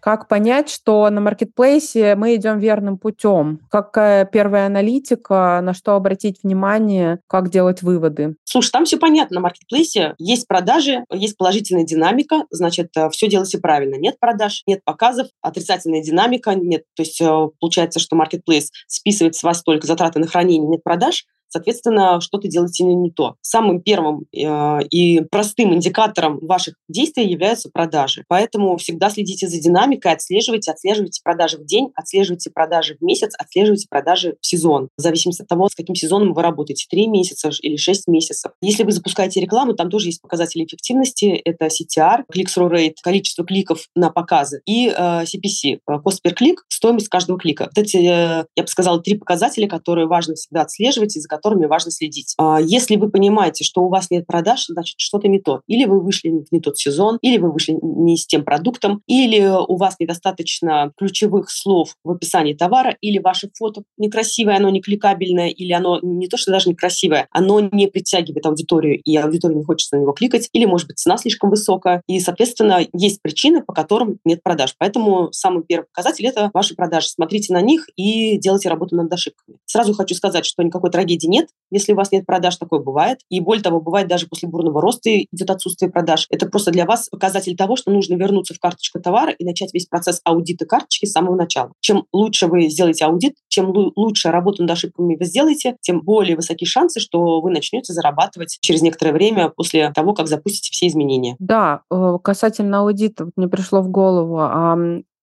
как 0.08 0.30
понять, 0.30 0.70
что 0.70 1.10
на 1.10 1.20
маркетплейсе 1.20 2.15
мы 2.15 2.36
идем 2.36 2.60
верным 2.60 2.98
путем? 2.98 3.60
Какая 3.70 4.24
первая 4.24 4.67
аналитика, 4.67 5.60
на 5.62 5.74
что 5.74 5.96
обратить 5.96 6.43
внимание, 6.43 7.20
как 7.28 7.50
делать 7.50 7.82
выводы? 7.82 8.38
Слушай, 8.46 8.72
там 8.72 8.86
все 8.86 8.96
понятно. 8.96 9.36
На 9.36 9.41
маркетплейсе 9.41 10.15
есть 10.17 10.48
продажи, 10.48 11.04
есть 11.12 11.36
положительная 11.36 11.84
динамика, 11.84 12.46
значит, 12.52 12.91
э, 12.96 13.10
все 13.10 13.28
делайте 13.28 13.58
правильно. 13.58 13.96
Нет 13.96 14.17
продаж, 14.17 14.63
нет 14.65 14.80
показов, 14.86 15.28
отрицательная 15.41 16.02
динамика, 16.02 16.56
нет. 16.56 16.86
То 16.96 17.04
есть 17.04 17.20
э, 17.20 17.50
получается, 17.60 18.00
что 18.00 18.15
маркетплейс 18.15 18.72
списывает 18.88 19.36
с 19.36 19.43
вас 19.43 19.62
только 19.62 19.88
затраты 19.88 20.20
на 20.20 20.28
хранение, 20.28 20.70
нет 20.70 20.84
продаж, 20.86 21.26
соответственно, 21.49 22.21
что-то 22.21 22.47
делаете 22.47 22.83
не 22.83 23.12
то. 23.12 23.36
Самым 23.41 23.81
первым 23.81 24.25
э, 24.33 24.79
и 24.89 25.21
простым 25.21 25.73
индикатором 25.73 26.39
ваших 26.41 26.75
действий 26.88 27.27
являются 27.27 27.69
продажи. 27.71 28.23
Поэтому 28.27 28.77
всегда 28.77 29.10
следите 29.10 29.47
за 29.47 29.60
динамикой, 29.60 30.13
отслеживайте, 30.13 30.71
отслеживайте 30.71 31.21
продажи 31.23 31.57
в 31.57 31.65
день, 31.65 31.91
отслеживайте 31.95 32.49
продажи 32.49 32.97
в 32.99 33.03
месяц, 33.03 33.33
отслеживайте 33.38 33.88
продажи 33.89 34.36
в 34.41 34.45
сезон, 34.45 34.89
в 34.97 35.01
зависимости 35.01 35.41
от 35.41 35.47
того, 35.47 35.69
с 35.69 35.75
каким 35.75 35.95
сезоном 35.95 36.33
вы 36.33 36.41
работаете, 36.41 36.86
3 36.89 37.07
месяца 37.07 37.49
или 37.62 37.75
6 37.75 38.07
месяцев. 38.07 38.51
Если 38.62 38.83
вы 38.83 38.91
запускаете 38.91 39.39
рекламу, 39.39 39.73
там 39.73 39.89
тоже 39.89 40.07
есть 40.07 40.21
показатели 40.21 40.65
эффективности, 40.65 41.41
это 41.45 41.67
CTR, 41.67 42.23
click-through 42.33 42.71
rate, 42.71 42.95
количество 43.01 43.45
кликов 43.45 43.88
на 43.95 44.10
показы, 44.10 44.62
и 44.65 44.88
э, 44.88 45.23
CPC, 45.23 45.79
э, 45.88 45.93
cost 46.05 46.19
per 46.25 46.33
click, 46.33 46.57
стоимость 46.69 47.10
каждого 47.10 47.39
клика. 47.39 47.69
Вот 47.73 47.77
эти, 47.77 47.97
э, 47.97 48.45
я 48.55 48.63
бы 48.63 48.67
сказала, 48.67 49.01
три 49.01 49.17
показателя, 49.17 49.67
которые 49.67 50.07
важно 50.07 50.36
всегда 50.36 50.62
отслеживать 50.62 51.15
и 51.15 51.19
за 51.19 51.27
которыми 51.38 51.65
важно 51.65 51.91
следить. 51.91 52.36
Э, 52.39 52.58
если 52.62 52.95
вы 52.95 53.10
понимаете, 53.10 53.63
что 53.63 53.82
у 53.82 53.89
вас 53.89 54.10
нет 54.10 54.26
продаж, 54.26 54.65
значит, 54.67 54.95
что-то 55.00 55.28
не 55.28 55.39
то. 55.39 55.62
Или 55.67 55.86
вы 55.86 56.02
вышли 56.02 56.30
в 56.30 56.45
не 56.52 56.60
тот 56.60 56.78
сезон, 56.78 57.17
или 57.21 57.38
вы 57.38 57.52
вышли 57.52 57.78
не 57.82 58.17
с 58.17 58.26
тем 58.26 58.43
продуктом, 58.43 59.02
или 59.08 59.47
у 59.47 59.78
вас 59.78 59.95
недостаточно 60.00 60.91
ключевых 60.97 61.50
слов 61.50 61.95
в 62.04 62.12
описании 62.12 62.54
товара, 62.54 62.97
или 63.02 63.19
ваше 63.19 63.50
фото 63.58 63.84
некрасивое, 63.97 64.58
оно 64.58 64.69
не 64.69 64.82
кликабельное, 64.82 65.50
или 65.50 65.71
оно 65.71 66.00
не 66.02 66.28
то, 66.28 66.38
что 66.38 66.52
даже 66.52 66.69
некрасивое, 66.69 67.28
оно 67.32 67.60
не 67.60 67.88
притягивает 67.88 68.45
аудиторию, 68.45 69.00
и 69.02 69.15
аудитории 69.15 69.56
не 69.56 69.63
хочется 69.63 69.95
на 69.95 70.02
него 70.02 70.13
кликать, 70.13 70.50
или, 70.54 70.65
может 70.65 70.88
быть, 70.88 70.97
цена 70.97 71.17
слишком 71.17 71.50
высокая, 71.50 72.02
и, 72.08 72.19
соответственно, 72.19 72.86
есть 72.93 73.21
причины, 73.21 73.63
по 73.63 73.73
которым 73.73 74.19
нет 74.26 74.41
продаж. 74.41 74.76
Поэтому 74.78 75.32
самый 75.32 75.63
первый 75.63 75.86
показатель– 75.86 76.26
это 76.28 76.50
ваши 76.54 76.76
продажи. 76.76 77.10
Смотрите 77.10 77.54
на 77.54 77.62
них 77.62 77.88
и 77.95 78.38
делайте 78.38 78.69
работу 78.69 78.95
над 78.95 79.12
ошибками. 79.12 79.58
Сразу 79.65 79.93
хочу 79.93 80.15
сказать, 80.15 80.45
что 80.45 80.63
никакой 80.63 80.89
трагедии 80.91 81.26
нет, 81.27 81.49
если 81.69 81.93
у 81.93 81.95
вас 81.95 82.11
нет 82.11 82.25
продаж, 82.25 82.55
такое 82.57 82.79
бывает. 82.79 83.19
И 83.29 83.39
более 83.39 83.63
того, 83.63 83.81
бывает 83.81 84.07
даже 84.07 84.27
после 84.27 84.47
бурного 84.47 84.81
роста 84.81 85.09
идет 85.09 85.49
отсутствие 85.49 85.91
продаж. 85.91 86.27
Это 86.29 86.47
просто 86.47 86.71
для 86.71 86.85
вас 86.85 87.09
показатель 87.09 87.55
того, 87.55 87.75
что 87.75 87.91
нужно 87.91 88.15
вернуться 88.15 88.53
в 88.53 88.59
карточку 88.59 88.99
товара 88.99 89.31
и 89.31 89.43
начать 89.43 89.73
весь 89.73 89.85
процесс 89.85 90.21
аудита 90.23 90.65
карточки 90.65 91.05
с 91.05 91.11
самого 91.11 91.35
начала. 91.35 91.73
Чем 91.81 92.05
лучше 92.13 92.47
вы 92.47 92.69
сделаете 92.69 93.05
аудит, 93.05 93.35
чем 93.49 93.73
лучше 93.95 94.31
работу 94.31 94.61
над 94.63 94.71
ошибками 94.71 95.15
вы 95.15 95.25
сделаете, 95.25 95.75
тем 95.81 96.01
более 96.01 96.35
высоки 96.35 96.65
шансы, 96.65 96.99
что 96.99 97.41
вы 97.41 97.51
начнете 97.51 97.93
зарабатывать 97.93 98.57
через 98.61 98.81
некоторое 98.81 99.11
время 99.11 99.49
после 99.49 99.91
того, 99.91 100.13
как 100.13 100.27
запустите 100.27 100.71
все 100.71 100.87
изменения. 100.87 101.35
Да, 101.39 101.81
э, 101.91 102.17
касательно 102.23 102.79
аудита, 102.79 103.25
вот 103.25 103.33
мне 103.35 103.47
пришло 103.47 103.81
в 103.81 103.89
голову, 103.89 104.39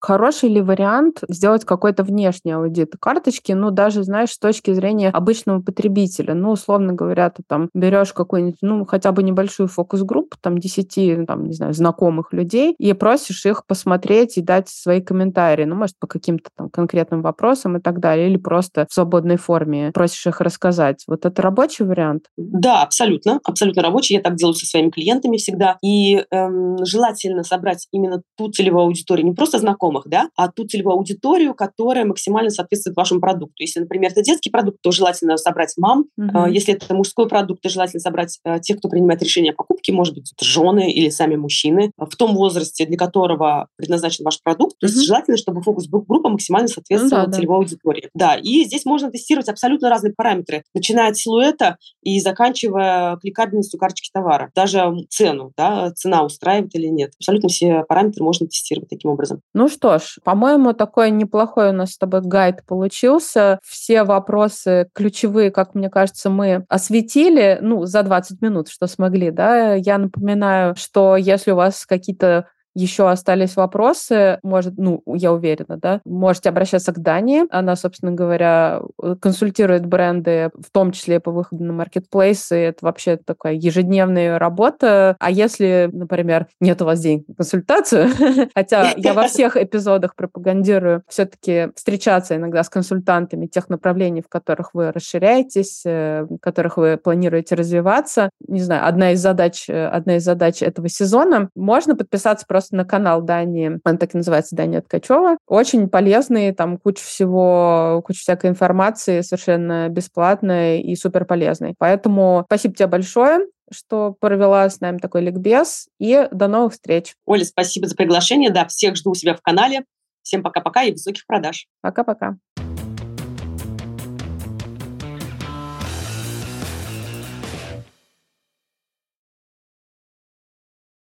Хороший 0.05 0.49
ли 0.49 0.61
вариант 0.61 1.23
сделать 1.27 1.65
какой-то 1.65 2.03
внешний 2.03 2.51
аудит 2.51 2.93
карточки, 2.99 3.53
ну, 3.53 3.71
даже, 3.71 4.03
знаешь, 4.03 4.29
с 4.29 4.37
точки 4.37 4.71
зрения 4.71 5.09
обычного 5.09 5.63
потребителя. 5.63 6.35
Ну, 6.35 6.51
условно 6.51 6.93
говоря, 6.93 7.31
ты 7.31 7.41
там 7.41 7.69
берешь 7.73 8.13
какую-нибудь, 8.13 8.59
ну, 8.61 8.85
хотя 8.85 9.11
бы 9.11 9.23
небольшую 9.23 9.67
фокус-группу, 9.67 10.37
там, 10.39 10.59
10, 10.59 11.25
там, 11.25 11.47
не 11.47 11.53
знаю, 11.53 11.73
знакомых 11.73 12.33
людей, 12.33 12.75
и 12.77 12.93
просишь 12.93 13.47
их 13.47 13.65
посмотреть 13.65 14.37
и 14.37 14.43
дать 14.43 14.69
свои 14.69 15.01
комментарии, 15.01 15.65
ну, 15.65 15.73
может, 15.73 15.97
по 15.97 16.05
каким-то 16.05 16.51
там 16.55 16.69
конкретным 16.69 17.23
вопросам 17.23 17.77
и 17.77 17.81
так 17.81 17.99
далее, 17.99 18.29
или 18.29 18.37
просто 18.37 18.85
в 18.87 18.93
свободной 18.93 19.37
форме 19.37 19.89
просишь 19.91 20.27
их 20.27 20.39
рассказать. 20.39 21.03
Вот 21.07 21.25
это 21.25 21.41
рабочий 21.41 21.83
вариант? 21.83 22.25
Да, 22.37 22.83
абсолютно, 22.83 23.39
абсолютно 23.43 23.81
рабочий. 23.81 24.13
Я 24.13 24.21
так 24.21 24.35
делаю 24.35 24.53
со 24.53 24.67
своими 24.67 24.91
клиентами 24.91 25.37
всегда. 25.37 25.79
И 25.81 26.23
эм, 26.29 26.85
желательно 26.85 27.43
собрать 27.43 27.87
именно 27.91 28.21
ту 28.37 28.51
целевую 28.51 28.83
аудиторию, 28.83 29.25
не 29.25 29.33
просто 29.33 29.57
знакомых, 29.57 29.94
знакомых, 29.95 30.07
да, 30.07 30.29
а 30.35 30.49
ту 30.49 30.65
целевую 30.65 30.95
аудиторию, 30.95 31.53
которая 31.53 32.05
максимально 32.05 32.49
соответствует 32.49 32.95
вашему 32.95 33.21
продукту. 33.21 33.55
Если, 33.59 33.79
например, 33.79 34.11
это 34.11 34.21
детский 34.21 34.49
продукт, 34.49 34.79
то 34.81 34.91
желательно 34.91 35.37
собрать 35.37 35.73
мам. 35.77 36.05
Uh-huh. 36.19 36.51
Если 36.51 36.73
это 36.73 36.93
мужской 36.93 37.27
продукт, 37.27 37.61
то 37.61 37.69
желательно 37.69 37.99
собрать 37.99 38.39
э, 38.43 38.59
тех, 38.59 38.77
кто 38.77 38.89
принимает 38.89 39.21
решение 39.21 39.51
о 39.53 39.55
покупке, 39.55 39.93
может 39.93 40.13
быть, 40.13 40.31
это 40.35 40.45
жены 40.45 40.91
или 40.91 41.09
сами 41.09 41.35
мужчины, 41.35 41.91
в 41.97 42.15
том 42.15 42.35
возрасте, 42.35 42.85
для 42.85 42.97
которого 42.97 43.67
предназначен 43.77 44.23
ваш 44.23 44.41
продукт. 44.41 44.77
То 44.79 44.87
uh-huh. 44.87 44.89
есть 44.89 45.05
желательно, 45.05 45.37
чтобы 45.37 45.61
фокус-группа 45.61 46.29
максимально 46.29 46.67
соответствовала 46.67 47.25
ну, 47.25 47.31
да, 47.31 47.37
целевой 47.37 47.55
да. 47.55 47.59
аудитории. 47.59 48.09
Да, 48.13 48.35
и 48.35 48.63
здесь 48.63 48.85
можно 48.85 49.11
тестировать 49.11 49.49
абсолютно 49.49 49.89
разные 49.89 50.13
параметры, 50.15 50.63
начиная 50.73 51.09
от 51.09 51.17
силуэта 51.17 51.77
и 52.01 52.19
заканчивая 52.19 53.17
кликабельностью 53.17 53.79
карточки 53.79 54.09
товара. 54.13 54.51
Даже 54.55 54.93
цену, 55.09 55.51
да, 55.57 55.91
цена 55.91 56.23
устраивает 56.23 56.75
или 56.75 56.87
нет. 56.87 57.13
Абсолютно 57.19 57.49
все 57.49 57.83
параметры 57.87 58.23
можно 58.23 58.47
тестировать 58.47 58.89
таким 58.89 59.11
образом. 59.11 59.41
Ну 59.53 59.67
что 59.67 59.84
ж, 59.99 60.17
по-моему, 60.23 60.73
такой 60.73 61.11
неплохой 61.11 61.69
у 61.69 61.73
нас 61.73 61.93
с 61.93 61.97
тобой 61.97 62.21
гайд 62.21 62.65
получился. 62.65 63.59
Все 63.63 64.03
вопросы 64.03 64.89
ключевые, 64.93 65.51
как 65.51 65.75
мне 65.75 65.89
кажется, 65.89 66.29
мы 66.29 66.65
осветили, 66.69 67.59
ну, 67.61 67.85
за 67.85 68.03
20 68.03 68.41
минут, 68.41 68.69
что 68.69 68.87
смогли, 68.87 69.31
да. 69.31 69.73
Я 69.75 69.97
напоминаю, 69.97 70.75
что 70.75 71.15
если 71.15 71.51
у 71.51 71.55
вас 71.55 71.85
какие-то 71.85 72.47
еще 72.75 73.09
остались 73.09 73.55
вопросы, 73.55 74.39
может, 74.43 74.73
ну, 74.77 75.01
я 75.07 75.31
уверена, 75.31 75.77
да, 75.77 76.01
можете 76.05 76.49
обращаться 76.49 76.91
к 76.91 76.99
Дане. 76.99 77.47
Она, 77.49 77.75
собственно 77.75 78.11
говоря, 78.11 78.81
консультирует 79.21 79.85
бренды, 79.85 80.51
в 80.53 80.71
том 80.71 80.91
числе 80.91 81.19
по 81.19 81.31
выходу 81.31 81.63
на 81.63 81.73
маркетплейсы. 81.73 82.55
Это 82.55 82.85
вообще 82.85 83.17
такая 83.17 83.53
ежедневная 83.53 84.37
работа. 84.37 85.15
А 85.19 85.31
если, 85.31 85.89
например, 85.91 86.47
нет 86.59 86.81
у 86.81 86.85
вас 86.85 86.99
денег 86.99 87.27
на 87.29 87.35
консультацию, 87.35 88.09
хотя 88.55 88.91
я 88.97 89.13
во 89.13 89.27
всех 89.27 89.55
эпизодах 89.57 90.15
пропагандирую 90.15 91.03
все-таки 91.07 91.69
встречаться 91.75 92.35
иногда 92.35 92.63
с 92.63 92.69
консультантами 92.69 93.47
тех 93.47 93.69
направлений, 93.69 94.21
в 94.21 94.27
которых 94.27 94.73
вы 94.73 94.91
расширяетесь, 94.91 95.83
э, 95.85 96.25
в 96.29 96.37
которых 96.39 96.77
вы 96.77 96.97
планируете 96.97 97.55
развиваться. 97.55 98.29
Не 98.47 98.61
знаю, 98.61 98.85
одна 98.85 99.11
из 99.11 99.21
задач, 99.21 99.69
э, 99.69 99.87
одна 99.87 100.17
из 100.17 100.23
задач 100.23 100.61
этого 100.61 100.89
сезона, 100.89 101.49
можно 101.55 101.95
подписаться 101.95 102.45
просто 102.47 102.64
просто 102.65 102.75
на 102.75 102.85
канал 102.85 103.21
Дани, 103.21 103.79
он 103.83 103.97
так 103.97 104.13
и 104.13 104.17
называется, 104.17 104.55
Дани 104.55 104.79
Ткачева. 104.79 105.37
Очень 105.47 105.89
полезный, 105.89 106.51
там 106.53 106.77
куча 106.77 107.03
всего, 107.03 108.01
куча 108.05 108.19
всякой 108.19 108.49
информации, 108.49 109.21
совершенно 109.21 109.89
бесплатной 109.89 110.81
и 110.81 110.95
супер 110.95 111.25
полезной. 111.25 111.75
Поэтому 111.77 112.43
спасибо 112.47 112.75
тебе 112.75 112.87
большое 112.87 113.47
что 113.73 114.15
провела 114.19 114.69
с 114.69 114.79
нами 114.79 114.99
такой 114.99 115.21
ликбез. 115.21 115.87
И 115.99 116.27
до 116.31 116.47
новых 116.47 116.73
встреч. 116.73 117.15
Оля, 117.25 117.43
спасибо 117.43 117.87
за 117.87 117.95
приглашение. 117.95 118.51
Да, 118.51 118.67
всех 118.67 118.95
жду 118.95 119.09
у 119.09 119.15
себя 119.15 119.33
в 119.33 119.41
канале. 119.41 119.85
Всем 120.21 120.43
пока-пока 120.43 120.83
и 120.83 120.91
высоких 120.91 121.25
продаж. 121.25 121.65
Пока-пока. 121.81 122.37